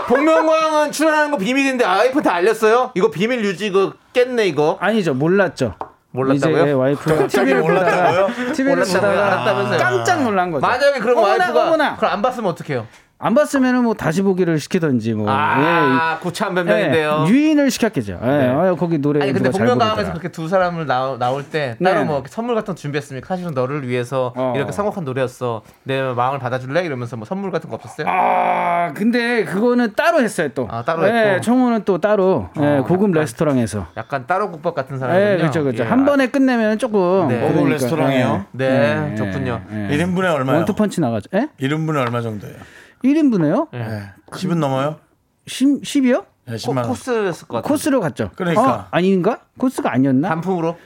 [0.07, 2.93] 복면가왕은 출연하는 거 비밀인데 와이프한테 알렸어요?
[2.95, 4.79] 이거 비밀 유지 그 깼네 이거.
[4.81, 5.75] 아니죠, 몰랐죠.
[6.13, 6.63] 몰랐다고요?
[6.63, 8.27] 이제 와이프가 TV를 몰랐다고요?
[8.29, 9.65] 보다가 TV를 몰랐다고요?
[9.65, 9.77] 보다가?
[9.77, 10.67] 깜짝 놀란 거죠.
[10.67, 11.97] 만약에 그럼 어머나, 와이프가 어머나.
[11.97, 12.87] 그럼 안 봤으면 어떡해요?
[13.19, 15.27] 안 봤으면은 뭐 다시 보기를 시키던지 뭐.
[15.31, 17.25] 아, 구차한 변명인데요.
[17.27, 18.19] 예, 유인을 시켰겠죠.
[18.23, 18.49] 예, 네.
[18.49, 20.11] 아, 거기 노래 아니 근데 복면가왕에서.
[20.11, 22.05] 그렇게 두 사람을 나, 나올 때 따로 네.
[22.05, 23.27] 뭐 선물 같은 거 준비했습니까?
[23.27, 24.53] 사실은 너를 위해서 어.
[24.57, 25.63] 이렇게 성곡한 노래였어.
[25.85, 26.85] 내 마음을 받아줄래?
[26.85, 28.07] 이러면서 뭐 선물 같은 거 없었어요?
[28.09, 30.69] 아, 근데 그거는 따로 했어요 또.
[30.71, 31.41] 아, 따로 예, 했고.
[31.41, 33.87] 청혼은 또 따로 예, 고급 약간 레스토랑에서.
[33.97, 35.33] 약간 따로 국밥 같은 사람이군요.
[35.33, 35.85] 예, 그렇죠, 그렇죠.
[35.85, 37.29] 예, 한 아, 번에 끝내면 조금.
[37.29, 37.41] 네.
[37.41, 38.47] 고급 레스토랑이요?
[38.53, 39.63] 네, 예, 좋군요.
[39.73, 39.97] 예.
[39.97, 40.57] 1인분에 얼마요?
[40.59, 41.29] 원투펀치 나가죠.
[41.35, 41.49] 예?
[41.61, 42.57] 1인분에 얼마 정도예요?
[43.05, 43.69] 1인분에요?
[43.75, 43.79] 예.
[43.79, 44.03] 네.
[44.31, 44.97] 10은 넘어요?
[45.47, 46.25] 10, 10이요?
[46.47, 46.89] 네, 코, 10만 원.
[46.89, 47.69] 코스였을 것 같아요.
[47.69, 48.31] 코스로 갔죠.
[48.37, 48.63] 그러니까.
[48.63, 49.39] 어, 아닌가?
[49.59, 50.29] 코스가 아니었나?
[50.31, 50.77] 단품으로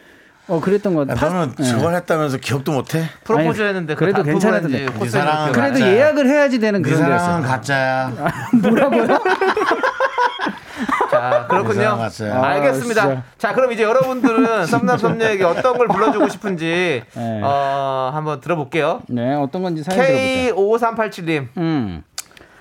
[0.48, 1.32] 어, 그랬던 것 야, 같아요.
[1.40, 1.64] 너는 예.
[1.64, 3.04] 저걸 했다면서 기억도 못해?
[3.24, 4.86] 프로포즈 했는데 그래도 괜찮았는데.
[4.98, 5.92] 네 사랑은 그래도 맞아요.
[5.94, 7.46] 예약을 해야지 되는 네 그런 사랑은 데였어요.
[7.46, 8.12] 가짜야.
[8.62, 9.06] 뭐라고요?
[11.10, 11.80] 자, 그렇군요.
[11.80, 12.34] 이상하세요.
[12.34, 13.02] 아, 알겠습니다.
[13.02, 13.22] 진짜.
[13.38, 17.40] 자, 그럼 이제 여러분들은 썸남 썸녀에게 어떤 걸 불러주고 싶은지 네.
[17.42, 19.02] 어, 한번 들어볼게요.
[19.08, 20.04] 네, 어떤 건지 사연
[20.54, 20.90] 들어보자.
[20.92, 21.48] K5387님.
[21.56, 22.02] 음.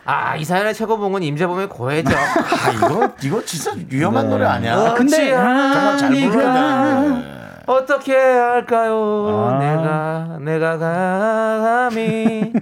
[0.09, 2.15] 아, 이 사연의 최고봉은 임재범의 고해죠.
[2.15, 4.77] 아, 이거, 이거 진짜 위험한 노래 아니야.
[4.77, 7.35] 어, 근데 정말 잘 되는데.
[7.65, 9.51] 어떻게 할까요?
[9.53, 9.57] 아.
[9.59, 12.53] 내가 내가 감히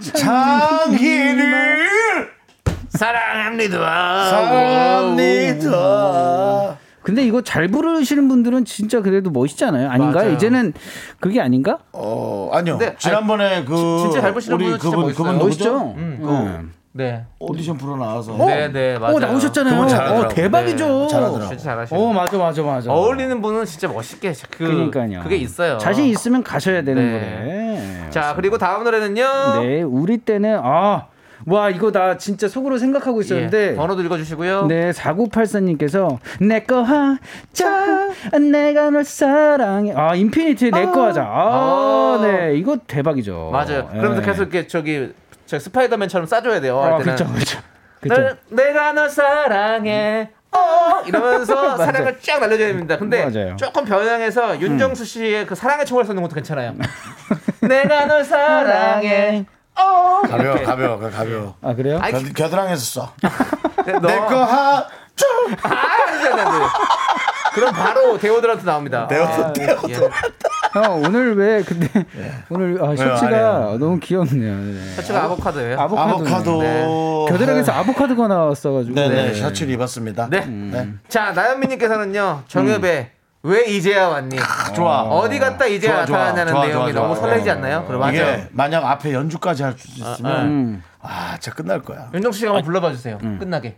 [0.14, 1.76] 장희를
[2.88, 4.24] 사랑합니다.
[4.30, 5.76] 사랑합니다.
[7.06, 9.88] 근데 이거 잘 부르시는 분들은 진짜 그래도 멋있잖아요.
[9.88, 10.24] 아닌가요?
[10.24, 10.32] 맞아요.
[10.32, 10.72] 이제는
[11.20, 11.78] 그게 아닌가?
[11.92, 12.78] 어, 아니요.
[12.78, 15.24] 근데, 지난번에 그 진짜 잘 보시는 우리 분은 진짜 그분 멋있어요.
[15.24, 15.94] 그분 멋있죠?
[15.96, 16.18] 음.
[16.24, 16.72] 음.
[16.90, 17.24] 네.
[17.38, 19.14] 오디션 프로 나와서 네, 네, 맞아요.
[19.14, 19.82] 어, 나오셨잖아요.
[19.82, 21.02] 어, 대박이죠.
[21.02, 21.48] 네, 잘하더라고요.
[21.50, 22.00] 진짜 잘하시네.
[22.00, 22.90] 어, 맞아, 맞아, 맞아.
[22.92, 25.20] 어울리는 분은 진짜 멋있게 그 그러니까요.
[25.22, 25.78] 그게 있어요.
[25.78, 28.00] 자신 있으면 가셔야 되는 네.
[28.00, 28.10] 거래.
[28.10, 29.60] 자, 그리고 다음 노래는요.
[29.62, 31.06] 네, 우리 때는 아,
[31.46, 33.72] 와 이거 나 진짜 속으로 생각하고 있었는데.
[33.72, 34.66] 예, 번호도 읽어 주시고요.
[34.66, 38.08] 네, 4984님께서 내거 하자
[38.50, 42.20] 내가 널 사랑해 아 인피니트의 내거 하자 아, 아.
[42.22, 43.88] 네 이거 대박이죠 맞아요.
[43.88, 44.26] 그러면서 예.
[44.26, 45.12] 계속 이렇게 저기
[45.46, 46.80] 저 스파이더맨처럼 싸줘야 돼요.
[46.82, 47.14] 할아 때는.
[47.14, 47.58] 그쵸 그쵸
[48.00, 50.30] 그쵸 널, 내가 널 사랑해.
[50.50, 52.96] 어 이러면서 사랑을 쫙 날려줘야 됩니다.
[52.98, 53.50] 근데 맞아요.
[53.52, 53.56] 음.
[53.56, 56.74] 조금 변형해서 윤정수 씨의 그 사랑의 총을 쏘는 것도 괜찮아요.
[57.62, 59.44] 내가 널 사랑해.
[59.78, 60.22] 어.
[60.28, 61.54] 가벼워, 가벼워, 그 가벼워.
[61.62, 61.98] 아 그래요?
[62.02, 63.12] 아이, 겨드, 겨드랑이에서 써.
[63.86, 65.28] 네, 너- 내거 하, 좀.
[65.62, 66.66] 아, 안 돼, 안 돼, 안 돼.
[67.54, 69.06] 그럼 바로 데오드란트 나옵니다.
[69.08, 69.94] 데오드- 예, 예.
[70.74, 71.88] 형 오늘 왜 근데
[72.50, 73.76] 오늘 아, 셔츠가.
[73.78, 74.94] 너무 귀엽네요 네.
[74.96, 75.80] 셔츠가 아보카도예요.
[75.80, 77.26] 아보카도 아보카도.
[77.30, 80.28] 겨드랑이에서 아보카도가 나왔어가지고 네네, 셔츠를 입었습니다.
[80.30, 80.44] 네.
[80.44, 80.88] 네.
[81.08, 83.10] 자, 나연미님께서는요, 정엽의
[83.46, 84.36] 왜 이제야 왔니?
[84.74, 85.02] 좋아.
[85.02, 86.18] 어디 갔다 이제야 좋아.
[86.18, 87.14] 나타나냐는 좋아, 내용이 좋아, 너무.
[87.14, 87.50] 설레지 네.
[87.52, 87.84] 않나요?
[87.86, 88.12] 그럼 맞아요.
[88.14, 90.82] 이게 만약 앞에 연주까지 할 수 있으면 음.
[91.00, 92.10] 아, 진짜 끝날 거야.
[92.12, 93.18] 윤정수 씨가 한번 불러봐 주세요.
[93.22, 93.38] 음.
[93.38, 93.76] 끝나게.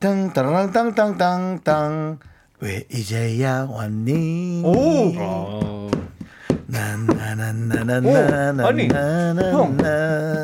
[0.00, 2.18] 땅 따라랑 땅땅땅땅
[2.60, 4.62] 왜 이제야 왔니?
[4.64, 5.12] 오!
[5.14, 6.03] 나
[6.74, 9.76] 나나나나나나 오, 아니, 형,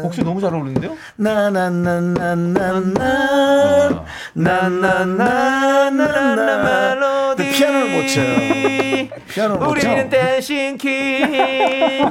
[0.02, 0.96] 목소리 너무 잘 어울리는데요?
[1.16, 4.04] 나나나나나나
[5.94, 9.08] 나나나나나나 근데 피아노를 못 쳐요.
[9.28, 9.90] 피아노를 못 쳐.
[9.90, 12.04] 우리는 댄싱 퀸.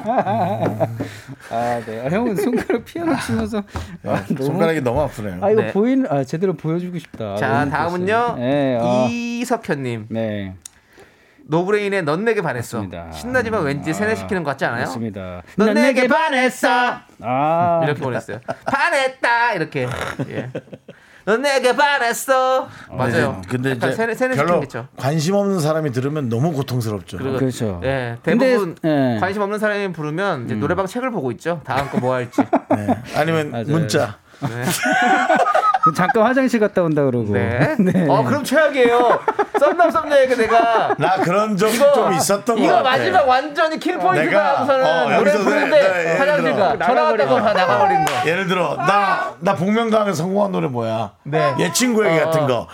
[1.52, 3.64] 아, 형은 손가락 피아노 치면서
[4.04, 5.38] 아, 너무 손가락이 너무 아프네요.
[5.42, 5.72] 아 이거 네.
[5.72, 7.36] 보인 아 제대로 보여주고 싶다.
[7.38, 8.36] 자, 다음은요.
[8.38, 10.08] 네, 아, 이석현님.
[10.10, 10.54] 네,
[11.50, 12.78] 노브레인의 넌 내게 반했어.
[12.78, 13.12] 맞습니다.
[13.12, 14.82] 신나지만 왠지 세뇌시키는 것 같지 않아요?
[14.86, 15.42] 맞습니다.
[15.58, 16.68] 넌 내게 반했어.
[17.22, 18.40] 아 이렇게 보냈어요.
[18.66, 19.88] 반했다 이렇게.
[20.30, 20.50] 예.
[21.26, 22.68] 넌 내게 반했어.
[22.92, 23.42] 맞아요.
[23.42, 24.88] 네, 근데 이제 세뇌 별로 세뇌시키겠죠.
[24.96, 27.18] 관심 없는 사람이 들으면 너무 고통스럽죠.
[27.18, 27.82] 그리고 그렇죠.
[27.84, 29.18] 예, 근데, 대부분 예.
[29.20, 31.62] 관심 없는 사람이 부르면 이제 노래방 책을 보고 있죠.
[31.66, 32.42] 다음 거 뭐 할지.
[32.76, 32.88] 네.
[33.16, 33.66] 아니면 맞아요.
[33.68, 34.18] 문자.
[34.42, 34.48] 네.
[35.96, 37.34] 잠깐 화장실 갔다 온다 그러고.
[37.34, 37.76] 네.
[37.80, 38.06] 네.
[38.10, 39.20] 어, 그럼 최악이에요.
[39.60, 42.90] 썸남 썸녀에게 내가 나 그런 적 이거 좀 있었던 것 이거 같아.
[42.90, 46.86] 마지막 완전히 kill point가 내가, 하고서는 어, 노래 부르는데 화장실 가 들어.
[46.88, 48.12] 전화 왔다고 다 나가버린 거.
[48.28, 51.12] 예를 들어 나나 복면가왕에 성공한 노래 뭐야?
[51.24, 51.54] 네.
[51.60, 52.26] 옛 친구에게 어.
[52.26, 52.68] 같은 거.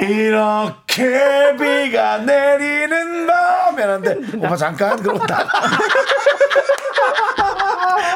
[0.00, 5.44] 이렇게 비가 내리는 밤에 하는데 오빠 잠깐 그러고 나가.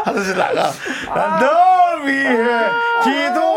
[0.05, 0.71] 화장실 나가.
[1.15, 2.71] 난널 위해
[3.03, 3.56] 기도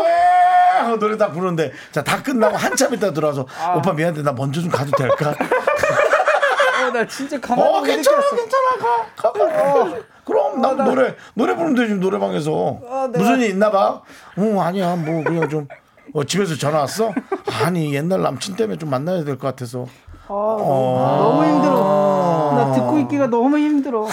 [0.90, 0.94] 해.
[0.94, 4.70] 하고 노래 다 부르는데 자 다 끝나고 한참 있다 들어와서 오빠 미안한데 나 먼저 좀
[4.70, 5.30] 가도 될까?
[5.30, 8.36] 어, 나 진짜 가만히 어못 괜찮아 있겠어.
[8.36, 8.68] 괜찮아
[9.16, 9.82] 가, 가, 가.
[9.82, 12.78] 어, 그럼 나 노래 노래 부르면 되지 노래방에서
[13.12, 14.00] 무슨 일 있나 봐.
[14.36, 15.66] 어 아니야 뭐 그냥 좀
[16.14, 17.12] 어, 집에서 전화 왔어?
[17.64, 19.86] 아니 옛날 남친 때문에 좀 만나야 될 것 같아서.
[20.28, 22.52] 너무 힘들어.
[22.54, 24.06] 나 듣고 있기가 너무 힘들어.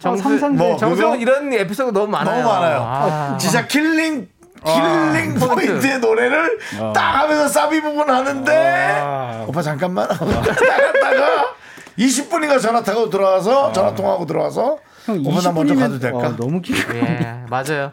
[0.00, 0.56] 상상돼.
[0.56, 1.16] 뭐, 그거?
[1.16, 2.36] 이런 에피소드 너무 많아요.
[2.42, 2.80] 너무 많아요.
[2.86, 3.36] 아.
[3.36, 4.28] 진짜 킬링
[4.74, 6.58] 킬링 포인트의 노래를
[6.94, 11.54] 딱 하면서 사비 부분 하는데 오빠 잠깐만 나갔다가
[11.98, 16.18] 20분인가 전화 타고 들어와서 전화 통화하고 들어와서 형 오빠 나 먼저 20분이면 가도 될까?
[16.18, 17.90] 어, 너무 기 예, 맞아요.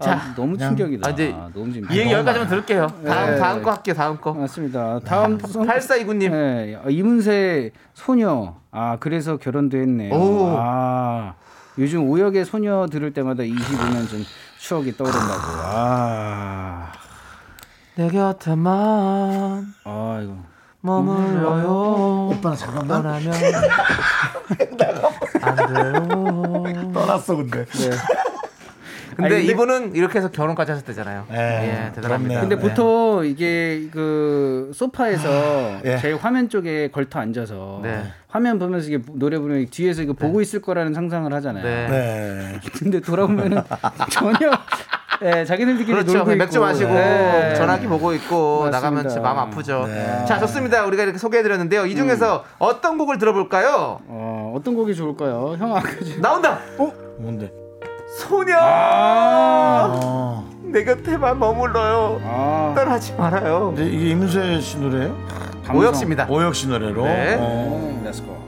[0.00, 1.08] 자, 너무 충격이다.
[1.08, 1.94] 아, 이제 너무 재밌다.
[1.94, 2.88] 이 얘기 여기까지만 들을게요.
[3.06, 3.38] 다음 네.
[3.38, 3.94] 다음 거 할게요.
[3.94, 4.32] 다음 거.
[4.32, 4.98] 맞습니다.
[5.06, 6.30] 다음 송- 8429님.
[6.32, 8.54] 네, 아, 이문세 소녀.
[8.72, 10.12] 아 그래서 결혼도 했네요.
[10.12, 10.56] 오.
[10.58, 11.34] 아
[11.78, 14.24] 요즘 오역의 소녀 들을 때마다 25년 전
[14.72, 15.42] 추억이 떠오른다고.
[15.64, 16.92] 아,
[17.94, 20.34] 내 곁에만 아 이거.
[20.80, 22.28] 머물러요.
[22.32, 23.34] 오빠 나 잠깐만 떠나면
[25.42, 26.90] 안 돼요.
[26.94, 27.66] 떠났어 근데.
[29.16, 31.26] 근데 아니, 이분은 이렇게 해서 결혼까지 하셨대잖아요.
[31.30, 32.08] 네, 예, 대단합니다.
[32.08, 32.40] 그렇네요.
[32.40, 32.60] 근데 네.
[32.62, 35.98] 보통 이게 그 소파에서 예.
[35.98, 38.04] 제일 화면 쪽에 걸터 앉아서 네.
[38.28, 41.64] 화면 보면서 이게 노래 부르면 뒤에서 이거 보고 있을 거라는 상상을 하잖아요.
[41.64, 41.88] 네.
[41.88, 42.60] 네.
[42.78, 43.62] 근데 돌아보면은
[44.10, 44.50] 전혀
[45.24, 46.18] 예, 자기들끼리 그렇죠.
[46.18, 46.64] 놀고 맥주 있고.
[46.64, 47.54] 마시고 네.
[47.54, 48.76] 전화기 보고 있고 맞습니다.
[48.80, 49.84] 나가면 진짜 마음 아프죠.
[49.86, 50.24] 네.
[50.26, 50.84] 자, 좋습니다.
[50.86, 51.86] 우리가 이렇게 소개해드렸는데요.
[51.86, 54.00] 이 중에서 어떤 곡을 들어볼까요?
[54.08, 55.54] 어, 어떤 곡이 좋을까요?
[55.58, 56.58] 형 아까 지 나온다.
[57.18, 57.52] 뭔데?
[58.18, 58.56] 소녀.
[58.60, 60.44] 아.
[60.62, 62.20] 내 곁에만 머물러요.
[62.24, 63.72] 아, 떠나지 말아요.
[63.74, 65.16] 근데 이게 이문세 씨 노래예요?
[65.74, 66.26] 오혁 씨입니다.
[66.28, 67.04] 오혁 씨 노래로.
[67.04, 67.36] 네.
[67.38, 68.02] 어.
[68.04, 68.42] Let's go.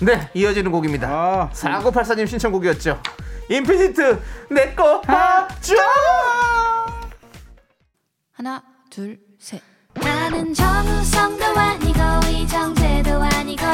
[0.00, 1.08] 네, 이어지는 곡입니다.
[1.08, 3.00] 아, 4984님 신청곡이었죠.
[3.48, 5.74] 인피니트 내꺼 하죠.
[8.32, 9.60] 하나, 둘, 셋.
[9.94, 12.00] 나는 정우성도 아니고
[12.30, 13.64] 이정재도 아니고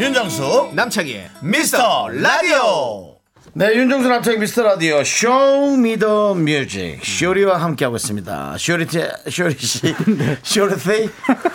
[0.00, 3.16] 윤정수 남창희의 미스터 라디오.
[3.54, 5.02] 네 윤정수 남창희 미스터 라디오.
[5.02, 8.56] Show Me The Music 쇼리와 함께하고 있습니다.
[8.58, 9.94] 쇼리티 쇼리 씨.
[10.42, 11.10] 쇼리티?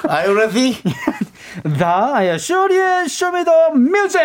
[0.09, 0.83] 아이오레티
[1.79, 4.19] 다 쇼리의 Show Me The Music.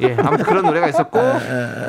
[0.00, 1.18] 예, 아무튼 그런 노래가 있었고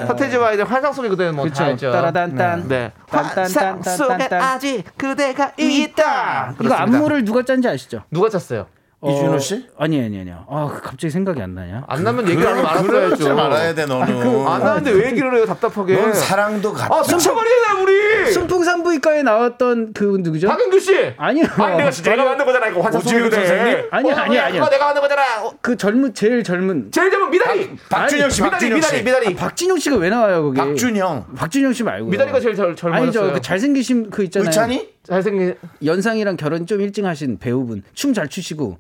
[0.08, 1.64] 서태지와 아이들 환상 속의 그대는 뭐다 그렇죠.
[1.72, 1.92] 알죠.
[1.92, 2.68] 따라단딴.
[2.68, 2.92] 네.
[3.08, 4.36] 환상 속에.
[4.36, 6.52] 아직 그대가 있다.
[6.52, 6.82] 이거 그렇습니다.
[6.82, 8.04] 안무를 누가 짠지 아시죠?
[8.12, 8.68] 누가 짰어요?
[9.02, 9.66] 이준호 씨?
[9.78, 10.46] 아니 아니 아니요.
[10.50, 11.86] 아 갑자기 생각이 안 나냐?
[11.88, 13.34] 안 나면 얘기를 하면 알았어야죠.
[13.34, 15.46] 말아야 돼 너는 안 나는데 왜 얘기를 해요?
[15.46, 15.96] 답답하게.
[15.96, 17.89] 넌 사랑도 같아 아, 숨쳐버리네 우리.
[18.32, 20.48] 순풍산부인과에 나왔던 그 누구죠?
[20.48, 21.14] 박은규 씨.
[21.18, 21.46] 아니요.
[21.58, 23.48] 아니 내가 진짜 내가 만든 거잖아 이거 환상 속의 오지훈 그대.
[23.48, 23.86] 선생님?
[23.92, 24.60] 아니요, 어, 야, 아니요.
[24.62, 25.22] 그거 내가 만든 거잖아.
[25.44, 27.70] 어, 그 젊은 제일 젊은 제일 젊은 미다리.
[27.90, 29.36] 박준영 씨 미다리 박준영 미다리 씨 미다리.
[29.36, 30.58] 박진용 씨가 왜 나와요 거기?
[30.58, 32.08] 박준영 박진용 씨 말고.
[32.10, 33.04] 미다리가 제일 젊- 젊었어요.
[33.04, 33.34] 아니죠.
[33.34, 34.48] 그 잘생기신 그 있잖아요.
[34.50, 34.90] 의찬이?
[35.04, 38.78] 잘생긴 연상이랑 결혼 좀 일찍 하신 배우분 춤 잘 추시고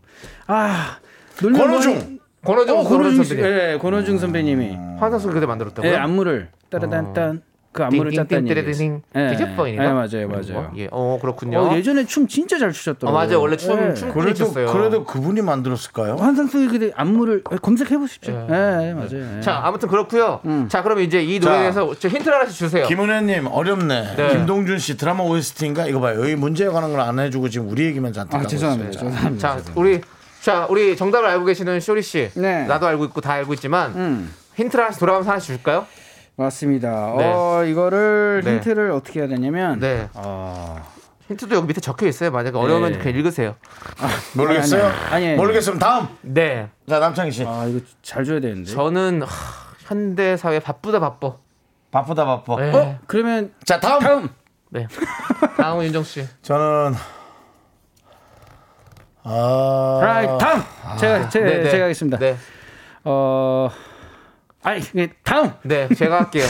[0.48, 0.98] 아
[1.40, 2.20] 권호중.
[2.46, 3.46] 권호중 어, 권호중 선배님.
[3.46, 5.92] 예, 권호중 선배님이 환상 속의 그대 만들었다고요?
[5.92, 7.42] 예, 안무를 따라단딴
[7.72, 8.62] 그 안무를 짰다는 얘기.
[8.66, 9.02] 띵띵띵띵
[9.32, 9.84] 디제퍼인가?
[9.86, 10.72] 예, 맞아요, 맞아요.
[10.78, 11.60] 예, 어 그렇군요.
[11.60, 13.14] 어, 예전에 춤 진짜 잘 어, 추셨더라고요.
[13.18, 13.42] 맞아요.
[13.42, 13.94] 원래 춤 예.
[13.94, 14.52] 춤 그래도.
[14.52, 16.16] 그래도 그분이 만들었을까요?
[16.16, 18.34] 환상 속의 그대 안무를 검색해 보십시오.
[18.50, 18.54] 예,
[18.90, 19.38] 예, 맞아요.
[19.38, 19.42] 예.
[19.42, 20.42] 자, 아무튼 그렇고요.
[20.68, 21.60] 자, 그럼 이제 이 노래에 자.
[21.62, 22.88] 대해서 저 힌트를 하나씩 주세요.
[22.88, 24.16] 김은혜님 어렵네.
[24.16, 24.30] 네.
[24.30, 26.20] 김동준 씨 드라마 OST인가 이거 봐요.
[26.22, 28.90] 여기 문제에 관한 걸 안 해주고 지금 우리 얘기만 잔뜩 아, 하고 죄송합니다.
[28.90, 29.10] 있어요.
[29.12, 29.58] 죄송합니다.
[29.58, 30.02] 자, 우리
[30.42, 32.30] 자, 우리 정답을 알고 계시는 쇼리 씨.
[32.36, 32.66] 네.
[32.66, 34.34] 나도 알고 있고 다 알고 있지만 음.
[34.56, 35.86] 힌트를 하나씩 돌아가면서 하나씩 줄까요?
[36.40, 37.16] 맞습니다.
[37.18, 37.26] 네.
[37.26, 38.54] 어, 이거를 네.
[38.54, 40.08] 힌트를 어떻게 해야 되냐면 네.
[40.14, 40.82] 어,
[41.28, 42.32] 힌트도 여기 밑에 적혀 있어요.
[42.32, 42.98] 만약에 어려우면 네.
[42.98, 43.56] 그냥 읽으세요.
[44.36, 44.86] 모르겠어요?
[44.86, 45.36] 아니, 아니, 아니.
[45.36, 46.08] 모르겠으면 다음.
[46.22, 46.70] 네.
[46.88, 47.46] 자 남창희 씨.
[47.46, 48.72] 아, 이거 잘 줘야 되는데.
[48.72, 49.28] 저는 하,
[49.80, 51.36] 현대 사회 바쁘다 바빠.
[51.92, 52.56] 바쁘다 바빠.
[52.56, 52.72] 네.
[52.74, 54.00] 어, 그러면 자 다음.
[54.00, 54.30] 다음
[54.70, 54.88] 네.
[55.58, 56.26] 다음은 윤정 씨.
[56.42, 56.94] 저는
[59.24, 60.64] 아 아, 다음
[60.98, 61.70] 제가 제가, 네, 네.
[61.70, 62.18] 제가 하겠습니다.
[62.18, 62.38] 네.
[63.04, 63.70] 어,
[64.64, 66.46] 아니 이게 다음 네, 제가 할게요.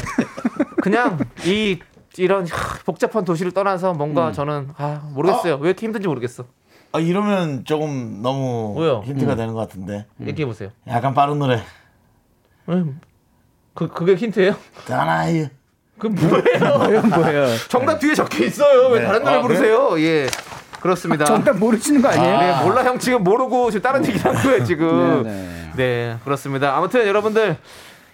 [0.81, 1.79] 그냥 이
[2.17, 5.55] 이런 하, 복잡한 도시를 떠나서 뭔가 저는 아 모르겠어요.
[5.57, 6.45] 왜 이렇게 힘든지 모르겠어.
[6.91, 9.03] 아, 이러면 조금 너무 왜요?
[9.05, 10.07] 힌트가 되는 것 같은데.
[10.21, 10.71] 얘기해 보세요.
[10.87, 11.61] 약간 빠른 노래.
[12.69, 12.99] 음,
[13.75, 14.55] 그 그게 힌트예요?
[14.87, 15.47] 떠나요.
[15.99, 16.77] 그 뭐예요?
[16.77, 17.57] 뭐예요, 뭐예요?
[17.67, 18.89] 정답 뒤에 적혀 있어요.
[18.89, 19.05] 왜 네.
[19.05, 19.99] 다른 노래 아, 부르세요?
[19.99, 20.27] 예.
[20.79, 21.25] 그렇습니다.
[21.25, 22.37] 정답 모르시는 거 아니에요?
[22.39, 25.23] 네, 몰라 형 지금 모르고 지금 다른 얘기 한 거예요, 지금.
[25.23, 25.71] 네, 네.
[25.75, 26.75] 네, 그렇습니다.
[26.75, 27.57] 아무튼 여러분들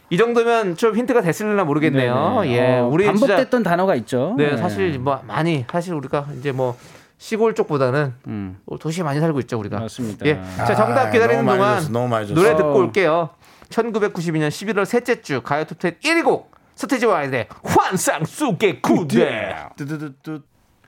[0.10, 2.42] 이 정도면 좀 힌트가 됐을려나 모르겠네요.
[2.42, 2.58] 네, 네.
[2.58, 2.78] 예.
[2.80, 4.36] 어, 우리 반복됐던 단어가 있죠.
[4.38, 6.78] 네, 사실 뭐 많이 사실 우리가 이제 뭐
[7.18, 8.58] 시골 쪽보다는 음.
[8.80, 9.80] 도시에 많이 살고 있죠, 우리가.
[9.80, 10.26] 맞습니다.
[10.26, 10.40] 예.
[10.58, 12.34] 자, 정답 아, 기다리는 동안 줬어.
[12.34, 12.78] 노래 듣고 어.
[12.78, 13.30] 올게요.
[13.70, 19.66] 1992년 11월 셋째 주 가요 톱텐 1위 곡 서태지와 아이들의 환상 속의 그대.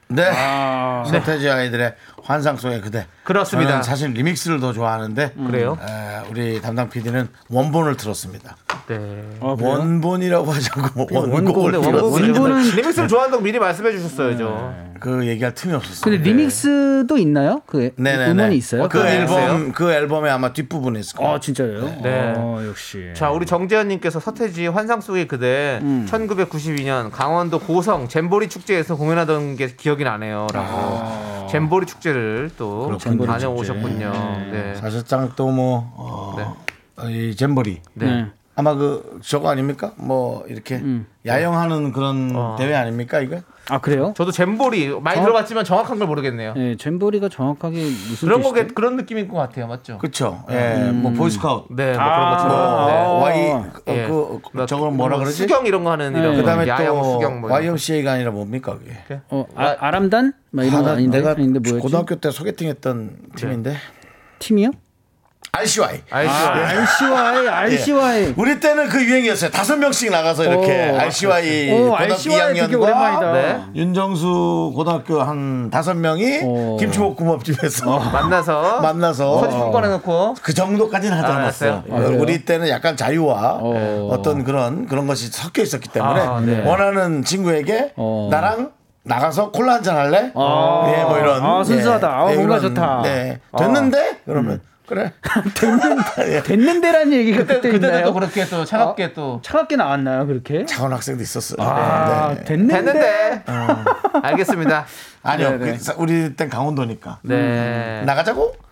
[0.10, 0.32] 네.
[1.06, 3.08] 서태지 아이들의 환상 속의 그대.
[3.24, 3.72] 그렇습니다.
[3.72, 5.78] 저는 사실 리믹스를 더 좋아하는데 그래요?
[5.82, 8.56] 에, 우리 담당 PD는 원본을 들었습니다.
[8.88, 9.24] 네.
[9.42, 11.76] 원본이라고 하지 않고 뭐 원곡을.
[11.76, 14.88] 원곡은 리믹스를 좋아한다고 미리 말씀해 주셨어야죠.
[15.00, 16.02] 그 얘기할 틈이 없었어요.
[16.04, 17.62] 근데 리믹스도 있나요?
[17.66, 18.32] 그 네네네.
[18.32, 18.88] 음원이 있어요?
[18.88, 21.34] 그 어떤 앨범 그 앨범에 아마 뒷부분에 있을 거예요.
[21.34, 21.98] 아 진짜요?
[22.02, 22.34] 네.
[22.38, 23.12] 어, 역시.
[23.14, 30.04] 자, 우리 정재현님께서 서태지 환상 속의 그대 1992년 강원도 고성 잼보리 축제에서 공연하던 게 기억이
[30.04, 32.98] 나네요라고 잼보리 축제를 또.
[32.98, 34.12] 다녀오셨군요.
[34.52, 34.76] 네.
[34.76, 38.28] 사실상 또뭐 어, 이 잼버리 네.
[38.60, 39.92] 아마 그 저거 아닙니까?
[39.98, 40.82] 뭐 이렇게
[41.28, 42.56] 야영하는 그런 어.
[42.58, 43.42] 대회 아닙니까 이거?
[43.70, 44.16] 아 그래요?
[44.18, 46.54] 저도 잼보리 많이 저- 들어봤지만 정확한 걸 모르겠네요.
[46.56, 48.42] 네, 잼버리가 정확하게 무슨 그런?
[48.42, 50.00] 거게 그런 느낌인 것 같아요, 맞죠?
[50.00, 50.44] 그렇죠.
[50.50, 52.58] 예, 뭐 보이스카우트, 네, 뭐 그런 것처럼.
[52.58, 53.22] 뭐 네.
[53.22, 54.08] 와이 어, 예.
[54.08, 55.38] 그뭐 저걸 뭐라 뭐 그러지?
[55.44, 57.52] 수경 이런 거 하는 이런 그다음에 야영 또 수경 뭐.
[57.52, 59.22] YMCA가 아니라 뭡니까 그게?
[59.30, 60.34] 어, 아, 아람단?
[60.50, 61.18] 막 이런 거 아, 아닌데?
[61.20, 61.60] 내가 아닌데?
[61.78, 63.76] 고등학교 때 소개팅했던 팀인데
[64.40, 64.72] 팀이요?
[65.62, 66.02] RCY.
[66.10, 66.32] 알죠?
[66.32, 68.34] RCY, RCY.
[68.38, 69.50] 우리 때는 그 유행이었어요.
[69.52, 73.32] 다섯 명씩 나가서 이렇게 오, RCY 오, 고등학교 RCY 되게 2학년과 오랜만이다.
[73.34, 73.62] 네.
[73.76, 76.78] 윤정수 고등학교 한 다섯 명이 오.
[76.78, 81.84] 김치볶음밥집에서 만나서 만나서 서지품 꺼내놓고 그 정도까지는 하지 아, 않았어요.
[81.92, 81.96] 아?
[81.96, 84.10] 우리 때는 약간 자유와 어.
[84.12, 84.22] 어.
[84.22, 86.64] 떤 그런 그런 것이 섞여 있었기 때문에 아, 네.
[86.66, 88.28] 원하는 친구에게 어.
[88.32, 88.72] 나랑
[89.04, 90.32] 나가서 콜라 한 잔 할래?
[90.36, 90.94] 아.
[90.94, 91.42] 예, 뭐 이런.
[91.44, 92.08] 아, 순수하다.
[92.10, 93.02] 아, 뭔가 이런, 좋다.
[93.04, 93.40] 네.
[93.58, 94.18] 됐는데?
[94.26, 95.12] 그러면 그래.
[95.54, 96.44] 됐는데.
[96.44, 98.06] 됐는데라는 얘기가 그때 그때, 그때도 있나요?
[98.06, 100.66] 또 그렇게 또 차갑게 또 차갑게 나왔나요, 그렇게?
[100.66, 101.58] 차원 학생도 있었어요.
[101.60, 102.44] 아, 네.
[102.46, 102.74] 됐는데.
[102.74, 103.44] 됐는데
[104.24, 104.86] 알겠습니다.
[105.24, 105.52] 아니요.
[105.52, 105.72] 네, 네.
[105.74, 107.20] 그 사- 우리 땐 강원도니까.
[107.24, 108.56] 네 나가자고?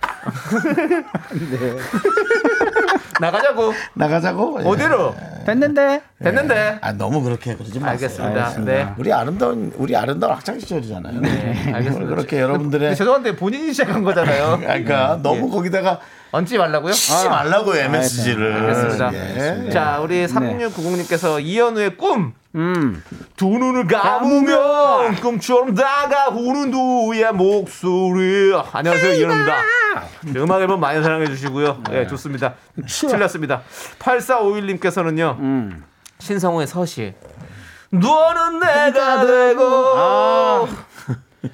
[3.20, 4.60] 나가자고 나가자고?
[4.62, 4.68] 예.
[4.68, 6.02] 어디로 됐는데.
[6.24, 7.92] 됐는데 아, 너무 그렇게 그러지 마세요.
[7.92, 8.54] 알겠습니다.
[8.66, 8.88] 네.
[8.98, 11.22] 우리 아름다운 우리 아름다운 학창 시절이잖아요.
[11.22, 12.10] 네, 알겠습니다.
[12.10, 14.58] 그렇게 여러분들의 근데 죄송한데 본인이 시작한 거잖아요.
[14.62, 16.00] 그러니까 너무 거기다가
[16.32, 16.94] 얹지 말라고요?
[16.94, 18.54] 치지 말라고 MSG를.
[18.54, 19.14] 아, 알겠습니다.
[19.14, 19.70] 예.
[19.70, 22.34] 자, 우리 3690님께서 이현우의 꿈.
[22.56, 23.04] 음.
[23.36, 28.54] 두 눈을 감으면 꿈처럼 다가오는 너의 목소리.
[28.72, 29.62] 안녕하세요, 이현우입니다.
[30.38, 31.84] 음악 앨범 많이 사랑해 주시고요.
[31.92, 32.56] 예, 좋습니다.
[32.88, 33.62] 틀렸습니다.
[34.00, 35.38] 8451님께서는요.
[35.40, 35.84] 음.
[36.20, 37.14] 신성우의 서시.
[37.90, 39.64] 너는 내가 되고.
[39.96, 40.68] 아,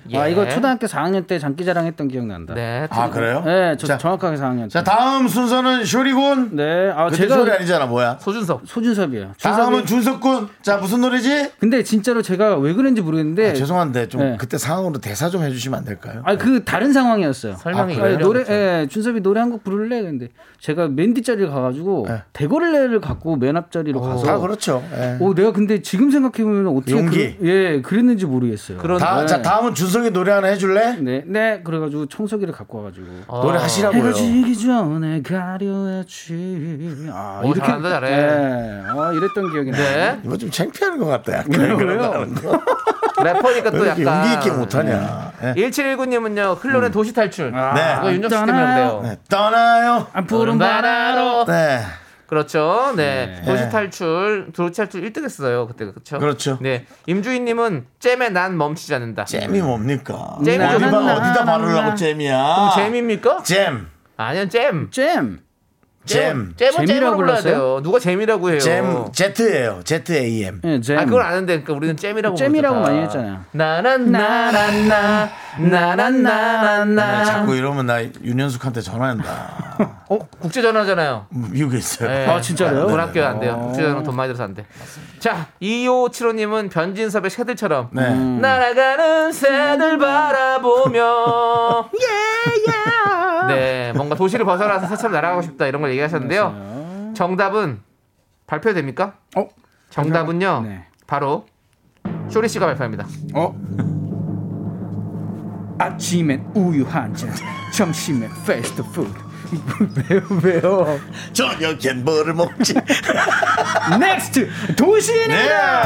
[0.08, 0.50] 이거 예.
[0.50, 2.54] 초등학교 4학년 때 장기자랑 했던 기억난다.
[2.54, 2.88] 네.
[2.90, 3.44] 아 그래요?
[3.46, 4.70] 네, 저 자, 정확하게 4학년 때.
[4.70, 6.56] 자 다음 순서는 쇼리군.
[6.56, 8.18] 네, 아, 제가 쇼리 아니잖아 뭐야?
[8.20, 8.62] 소준석.
[8.66, 9.34] 소준섭이에요.
[9.42, 10.02] 다음은 준섭이.
[10.02, 10.48] 준석군.
[10.62, 11.52] 자 무슨 노래지?
[11.60, 13.52] 근데 진짜로 제가 왜 그런지 모르겠는데.
[13.52, 14.38] 아, 죄송한데 좀 네.
[14.40, 16.22] 그때 상황으로 대사 좀 해주시면 안 될까요?
[16.26, 17.56] 아, 그 다른 상황이었어요.
[17.58, 18.24] 설명이 아니, 어려웠죠.
[18.26, 20.02] 노래, 예, 준섭이 노래 한 곡 부를래?
[20.02, 20.30] 근데
[20.60, 22.22] 제가 맨 뒷자리를 가가지고 네.
[22.32, 24.26] 대거래를 갖고 맨 앞자리로 가서.
[24.26, 24.82] 다 그렇죠.
[24.96, 25.18] 예.
[25.20, 26.94] 오, 내가 근데 지금 생각해보면 어떻게.
[26.94, 27.36] 용기.
[27.38, 28.78] 그, 예, 그랬는지 모르겠어요.
[28.78, 29.26] 그런 다, 네.
[29.28, 30.96] 자 다음은 준석이 노래 하나 해줄래?
[31.00, 33.08] 네, 네, 그래가지고 청소기를 갖고 와가지고.
[33.42, 34.00] 노래 하시라고요.
[34.00, 37.10] 해가 지기 전에 가려 했지.
[37.12, 38.12] 아, 오, 잘한다, 잘해.
[38.12, 39.82] 예, 어, 이랬던 기억이 나요.
[39.82, 40.20] 네.
[40.24, 41.40] 이거 좀 창피한 것 같다.
[41.40, 42.62] 약간 거.
[43.24, 44.28] 래퍼니까 왜또 이렇게 약간.
[44.28, 45.32] 용기 있게 못하냐?
[45.46, 45.54] 예.
[45.56, 47.52] 1719님은요, 클론의 도시 탈출.
[47.52, 47.96] 네.
[48.02, 49.02] 이거 윤정수 때문에 그래요.
[49.04, 50.06] 네, 떠나요.
[50.14, 51.46] 아, 푸른 바다로.
[51.46, 51.82] 네.
[52.32, 52.94] 그렇죠.
[52.96, 53.26] 네.
[53.26, 53.42] 네.
[53.46, 55.68] 도시 탈출, 도시 탈출 1등 했어요.
[55.68, 56.18] 그때 그렇죠.
[56.18, 56.58] 그렇죠.
[56.62, 56.86] 네.
[57.06, 59.26] 임주인 님은 잼에 난 멈추지 않는다.
[59.26, 60.38] 잼이 뭡니까?
[60.42, 62.56] 잼이 어디다, 좀- 어디다 바르려고 잼이야?
[62.56, 63.44] 그럼 잼입니까?
[63.44, 63.88] 잼.
[64.16, 64.90] 아니요, 잼.
[64.92, 65.42] 잼.
[66.06, 66.54] 잼.
[66.58, 67.42] 잼은 잼이라고 불러야?
[67.42, 67.80] 돼요.
[67.84, 68.60] 누가 잼이라고 해요?
[68.60, 69.06] 잼.
[69.14, 69.82] Z예요.
[69.84, 70.62] Z A M.
[70.64, 70.98] 예, 잼.
[70.98, 72.80] 아, 그걸 아는데 그러니까 우리는 잼이라고 잼이라고.
[72.82, 73.40] 많이 했잖아요.
[73.52, 75.30] 나나나나나
[75.60, 79.78] 나나나나나 네, 자꾸 이러면 나 윤현숙한테 전화한다.
[80.10, 81.28] 어 국제 전화잖아요.
[81.30, 82.10] 미국에 있어요.
[82.10, 82.28] 네.
[82.28, 82.88] 아, 진짜로요?
[82.88, 83.54] 돈 아껴야 안 돼요.
[83.54, 83.68] 어.
[83.68, 84.66] 국제 전화 돈 많이 들어서 안 돼.
[85.20, 88.08] 자, 2575님은 변진섭의 새들처럼 네.
[88.10, 88.40] 음.
[88.42, 91.90] 날아가는 새들 바라보며
[93.56, 97.14] 네, 뭔가 도시를 벗어나서 새처럼 날아가고 싶다 이런 걸 얘기하셨는데요.
[97.16, 97.82] 정답은
[98.48, 99.14] 발표됩니까?
[99.36, 99.48] 어?
[99.90, 100.62] 정답은요.
[100.66, 100.86] 네.
[101.08, 101.46] 바로
[102.30, 103.06] 쇼리 씨가 발표합니다.
[103.34, 103.56] 어?
[105.80, 107.34] 아침엔 우유 한 잔,
[107.74, 109.12] 점심엔 패스트푸드.
[110.10, 111.00] 왜요, 왜요?
[111.34, 112.74] 저녁엔 뭐를 먹지?
[114.00, 115.84] 넥스트 도시인입니다.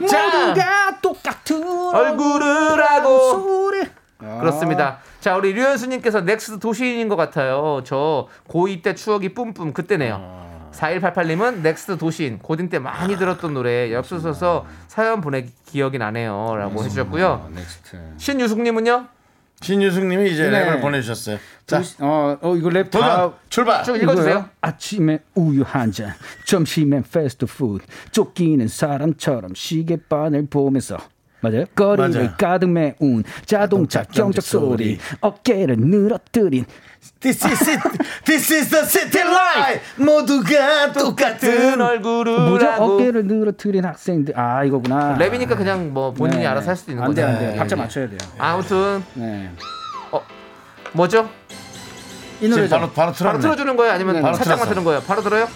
[0.00, 0.06] 네.
[0.06, 3.59] 자, 모두가 똑같은 얼굴을 하고.
[4.40, 4.98] 그렇습니다.
[5.20, 7.82] 자, 우리 류현수님께서 넥스트 도시인인 것 같아요.
[7.84, 10.40] 저 고2 때 추억이 뿜뿜 그때네요.
[10.72, 16.54] 4188님은 넥스트 도시인 고딩 때 많이 들었던 노래 엽서 써서 사연 보내기 기억이 나네요.
[16.56, 17.50] 라고 해주셨고요.
[17.54, 17.98] 넥스트.
[18.16, 19.08] 신유숙님은요?
[19.62, 20.64] 신유승님이 이제 네.
[20.64, 21.38] 랩을 보내주셨어요.
[21.66, 23.84] 자, 어, 어 이거 랩 도전 다 출발.
[23.84, 24.30] 쭉 읽어주세요.
[24.30, 24.48] 이거요?
[24.62, 26.14] 아침에 우유 한 잔,
[26.46, 30.96] 점심엔 패스트푸드, 쫓기는 사람처럼 시계바늘 보면서
[31.40, 31.64] 맞아요?
[31.74, 32.34] 거리를 맞아요.
[32.36, 36.64] 가득 메운 자동차 경적 소리, 어깨를 늘어뜨린
[37.20, 37.80] This is it.
[38.26, 39.80] This is the city life.
[39.96, 42.62] 모두가 똑같은 얼굴을?
[42.72, 44.38] 하고 어깨를 늘어뜨린 학생들.
[44.38, 45.16] 아 이거구나.
[45.18, 46.46] 랩이니까 그냥 뭐 본인이 네.
[46.46, 47.22] 알아서 할 수도 있는 안 거죠.
[47.22, 47.52] 돼, 안 돼.
[47.52, 47.80] 예, 박자 예.
[47.80, 48.18] 맞춰야 돼요.
[48.38, 49.50] 아무튼 네.
[50.92, 51.28] 뭐죠?
[52.42, 52.74] 이 노래죠.
[52.74, 53.32] 바로 바로 틀었네.
[53.32, 53.92] 바로 틀어주는 거예요?
[53.92, 54.68] 아니면 네, 살짝만.
[54.68, 55.00] 틀은 거예요?
[55.00, 55.48] 바로 들어요?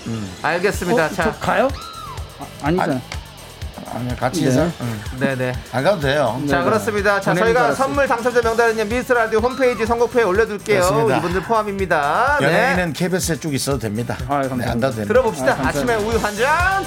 [0.42, 1.06] 알겠습니다.
[1.06, 1.68] 어, 자, 저 가요?
[2.62, 2.92] 아, 아니잖아.
[2.94, 3.00] 아니
[3.86, 4.46] 야, 같이 네.
[4.46, 4.68] 인사.
[5.18, 5.52] 네네.
[5.72, 6.40] 안 가도 돼요.
[6.48, 6.64] 자 네.
[6.64, 7.20] 그렇습니다.
[7.20, 7.76] 자 보내는 줄 저희가 알았어요.
[7.86, 10.80] 선물 당첨자 명단은요 미스 라디오 홈페이지 선곡표에 올려둘게요.
[10.80, 11.16] 그렇습니다.
[11.18, 12.38] 이분들 포함입니다.
[12.40, 12.46] 네.
[12.46, 14.16] 연예인은 KBS에 쭉 있어도 됩니다.
[14.22, 14.64] 아, 감사합니다.
[14.64, 15.08] 네, 안 가도 됩니다.
[15.14, 15.52] 들어봅시다.
[15.52, 15.94] 아, 감사합니다.
[15.94, 16.84] 아침에 우유 한 잔.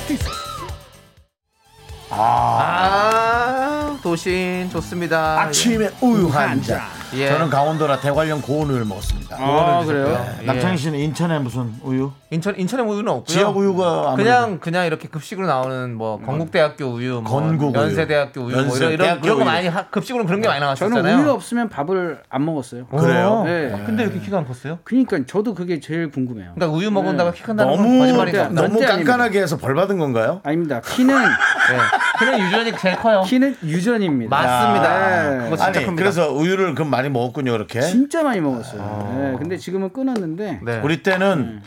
[2.10, 5.42] 아, 도신 좋습니다.
[5.42, 6.82] 아침에 우유 한 잔.
[7.14, 7.30] 예.
[7.30, 9.38] 저는 강원도라 대관령 고운 우유를 먹었습니다.
[9.40, 10.26] 아, 그래요?
[10.42, 10.46] 예.
[10.46, 12.12] 남창희 씨는 인천에 무슨 우유?
[12.32, 13.24] 인천 인천에 우유는 없고요.
[13.26, 17.82] 지역 우유가 그냥 그냥 이렇게 급식으로 나오는 뭐 건국대학교 우유, 뭐 건국 우유.
[17.82, 19.46] 연세대학교 우유, 뭐 연세, 이런 이런, 대학교 이런 거 우유.
[19.52, 21.02] 많이 하- 급식으로 그런 게 많이 나왔었잖아요.
[21.04, 22.88] 저는 우유 없으면 밥을 안 먹었어요.
[22.88, 23.44] 그래요?
[23.46, 23.72] 네.
[23.74, 24.80] 아, 근데 이렇게 키가 안 컸어요?
[24.84, 26.52] 그러니까 저도 그게 제일 궁금해요.
[26.56, 28.50] 그러니까 우유 먹은다고 키 큰다는 건 너무 같다.
[28.50, 28.80] 너무.
[28.82, 30.42] 깐깐하게 해서 벌 받은 건가요?
[30.44, 30.82] 아닙니다.
[30.82, 31.78] 키는 네.
[32.20, 33.24] 키는 유전이 제일 커요.
[33.26, 34.36] 키는 유전입니다.
[34.36, 35.30] 맞습니다.
[35.30, 35.38] 네.
[35.44, 35.96] 그거 진짜 아니 큽니다.
[35.96, 37.82] 그래서 우유를 그럼 많이 먹었군요 그렇게.
[37.82, 39.14] 진짜 많이 먹었어요.
[39.18, 39.36] 네.
[39.40, 40.82] 근데 지금은 끊었는데 네.
[40.84, 41.62] 우리 때는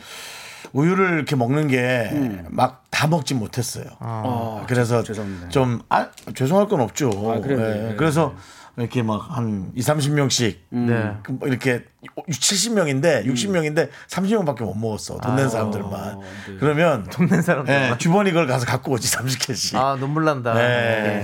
[0.73, 3.85] 우유를 이렇게 먹는 게 막 다 먹지 못했어요.
[3.99, 5.49] 어, 그래서 죄송합니다.
[5.49, 7.09] 좀 아, 죄송할 건 없죠.
[7.31, 7.59] 아, 그래요?
[7.59, 8.35] 예, 네, 네, 그래서
[8.77, 11.13] 이렇게 막 한 2, 30명씩 네.
[11.45, 11.83] 이렇게
[12.29, 15.17] 70명인데 60명인데 30명밖에 못 먹었어.
[15.19, 16.19] 돈 낸 사람들만.
[16.59, 17.73] 그러면 돈 낸 사람들.
[17.73, 19.75] 예, 주번이 그걸 가서 갖고 오지 30개씩.
[19.77, 20.53] 아 눈물 난다.
[20.53, 20.61] 네.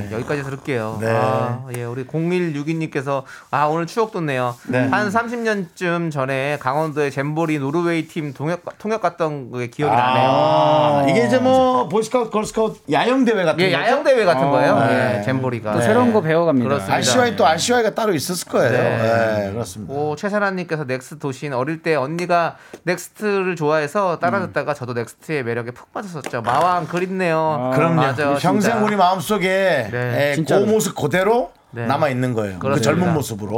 [0.10, 0.98] 네, 여기까지 들을게요.
[1.02, 1.08] 네.
[1.10, 4.56] 아, 예, 우리 0162님께서 아 오늘 추억 돋네요.
[4.68, 4.88] 네.
[4.88, 10.30] 한 30년쯤 전에 강원도의 잼보리 노르웨이 팀 통역 통역 갔던 게 기억이 나네요.
[10.30, 13.82] 아, 이게 이제 뭐 보이스카우트, 걸스카우트 야영 대회 같은 예, 거죠?
[13.84, 14.80] 야영 대회 같은 거예요.
[14.80, 15.18] 네.
[15.20, 15.74] 예, 잼보리가.
[15.74, 16.68] 또 새로운 거 배워갑니다.
[16.68, 16.96] 그렇습니다.
[16.96, 18.72] RCY 또 RCY가 따로 있었을 거예요.
[18.72, 19.46] 네.
[19.48, 19.94] 네, 그렇습니다.
[19.94, 25.72] 오 최세란님 께서 넥스트 도시인 어릴 때 언니가 넥스트를 좋아해서 따라 듣다가 저도 넥스트의 매력에
[25.72, 26.41] 푹 빠졌었죠.
[26.41, 27.72] 마왕 그립네요.
[27.74, 27.95] 그럼요.
[27.95, 28.78] 맞아, 평생 진짜.
[28.86, 30.32] 우리 마음속에 네.
[30.32, 30.65] 에, 진짜로.
[30.65, 31.86] 그 모습 그대로 네.
[31.86, 32.53] 남아 있는 거예요.
[32.59, 32.91] 그 그렇습니다.
[32.91, 33.57] 젊은 모습으로.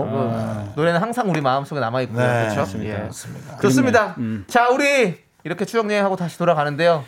[0.73, 2.25] 그 노래는 항상 우리 마음속에 남아 있고요.
[2.25, 2.83] 네, 그렇죠?
[2.83, 2.97] 예.
[2.97, 3.57] 맞습니다.
[3.57, 4.15] 좋습니다.
[4.47, 7.03] 자, 우리 이렇게 추억 여행하고 다시 돌아가는데요.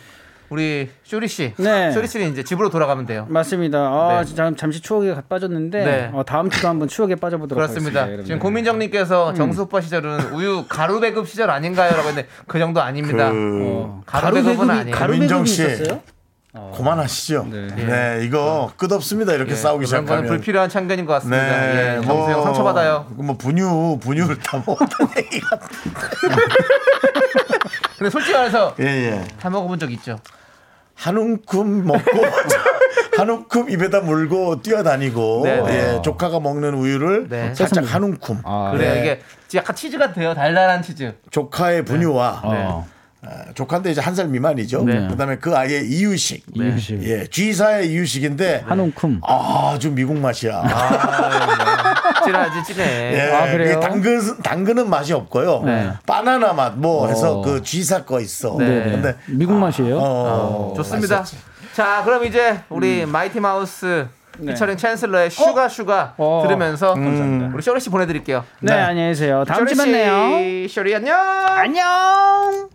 [0.52, 1.90] 우리 쇼리 씨, 네.
[1.92, 3.24] 쇼리 씨는 이제 집으로 돌아가면 돼요.
[3.30, 3.78] 맞습니다.
[3.78, 4.26] 아, 네.
[4.26, 6.10] 진짜 잠시 추억에 빠졌는데 네.
[6.12, 8.02] 어, 다음 주도 한번 추억에 빠져보도록 그렇습니다.
[8.02, 8.26] 하겠습니다.
[8.26, 8.38] 지금.
[8.38, 13.30] 고민정님께서 정수 오빠 시절은 우유 가루 배급 시절 아닌가요?라고 했는데 그 정도 아닙니다.
[13.30, 14.94] 그 어, 가루 배급은 아니에요.
[14.94, 15.62] 가루 민정 배급이 씨.
[15.64, 16.02] 있었어요?
[16.76, 17.46] 그만하시죠.
[17.50, 18.20] 네, 네.
[18.26, 19.32] 이거 끝없습니다.
[19.32, 20.26] 이렇게 예, 싸우기 시작하면.
[20.26, 21.42] 불필요한 참견인 것 같습니다.
[21.42, 23.06] 네, 예, 정수 형 상처 받아요.
[23.16, 25.58] 뭐 분유, 분유를 다 먹었다는 얘기가.
[28.02, 29.24] 근데 솔직히 말해서 예, 예.
[29.40, 30.18] 다 먹어본 적 있죠.
[30.96, 32.00] 한 움큼 먹고
[33.16, 35.94] 한 움큼 입에다 물고 뛰어다니고 네, 네.
[35.98, 37.54] 예, 조카가 먹는 우유를 네.
[37.54, 38.94] 살짝 한 움큼 아, 그래요.
[38.94, 39.00] 네.
[39.00, 39.22] 이게
[39.54, 40.34] 약간 치즈 같아요.
[40.34, 41.14] 달달한 치즈.
[41.30, 42.88] 조카의 분유와 어.
[43.24, 44.82] 아, 조카인데 이제 한 살 미만이죠.
[44.82, 45.06] 네.
[45.06, 47.04] 그다음에 그 아이의 이유식, 이유식.
[47.04, 49.20] 예, G사의 이유식인데 한 움큼.
[49.22, 50.60] 아주 미국 맛이야.
[52.24, 53.12] 찌라지 찌네.
[53.14, 53.80] 예, 아, 그래요?
[53.80, 55.62] 당근 당근은 맛이 없고요.
[55.64, 55.92] 네.
[56.06, 57.42] 바나나 맛 뭐 해서 어.
[57.42, 58.56] 그 G사 거 있어.
[58.58, 58.66] 네.
[58.90, 59.98] 근데 미국 맛이에요?
[60.00, 61.18] 어, 좋습니다.
[61.18, 61.42] 맛있었지.
[61.74, 64.06] 자, 그럼 이제 우리 마이티 마우스
[64.38, 64.52] 네.
[64.52, 66.42] 피처링 챈슬러의 슈가 슈가 어.
[66.46, 67.50] 들으면서 감사합니다.
[67.54, 68.44] 우리 쇼리 씨 보내드릴게요.
[68.60, 69.44] 네, 안녕히 계세요.
[69.46, 70.68] 다음 주에 씨, 만나요.
[70.68, 71.18] 쇼리 안녕.
[71.48, 72.68] 안녕.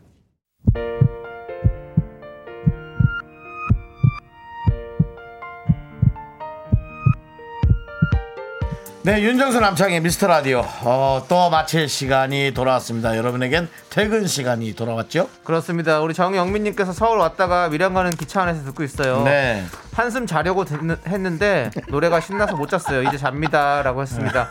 [9.07, 10.65] 네, 윤정수 남창의 미스터 라디오.
[10.81, 13.15] 어, 또 마칠 시간이 돌아왔습니다.
[13.15, 15.29] 여러분에겐 퇴근 시간이 돌아왔죠?
[15.45, 16.01] 그렇습니다.
[16.01, 19.23] 우리 정영민님께서 서울 왔다가 밀양 가는 기차 안에서 듣고 있어요.
[19.23, 19.63] 네.
[19.93, 23.03] 한숨 자려고 듣는- 했는데 노래가 신나서 못 잤어요.
[23.03, 24.49] 이제 잡니다라고 했습니다.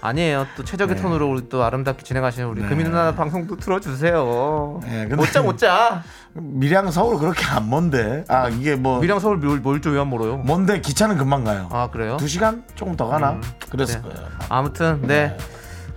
[0.00, 0.46] 아니에요.
[0.56, 1.02] 또 최적의 네.
[1.02, 4.80] 톤으로 우리 또 아름답게 진행하시는 우리 금이 누나 방송도 틀어주세요.
[4.84, 6.02] 네, 못자 못자.
[6.34, 8.24] 밀양 서울 그렇게 안 먼데.
[8.28, 10.38] 아, 이게 뭐 밀양 서울 뭘, 뭘 줘요, 안 멀어요?
[10.38, 11.68] 먼데 기차는 금방 가요.
[11.72, 12.16] 아 그래요?
[12.18, 13.40] 두 시간 조금 더 가나?
[13.70, 14.08] 그랬을 네.
[14.08, 14.28] 거예요.
[14.48, 15.36] 아무튼 네.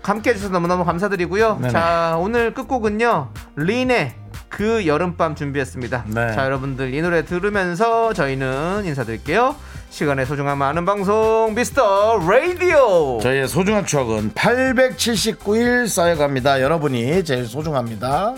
[0.02, 1.58] 함께 해주셔서 너무너무 감사드리고요.
[1.58, 1.70] 네네.
[1.70, 4.16] 자 오늘 끝곡은요 린의
[4.50, 6.06] 그 여름밤 준비했습니다.
[6.08, 6.34] 네.
[6.34, 9.56] 자 여러분들 이 노래 들으면서 저희는 인사드릴게요.
[9.92, 13.20] 시간의 소중함 많은 방송 미스터 라디오.
[13.22, 16.62] 저희의 소중한 추억은 879일 쌓여갑니다.
[16.62, 18.34] 여러분이 제일 소중합니다.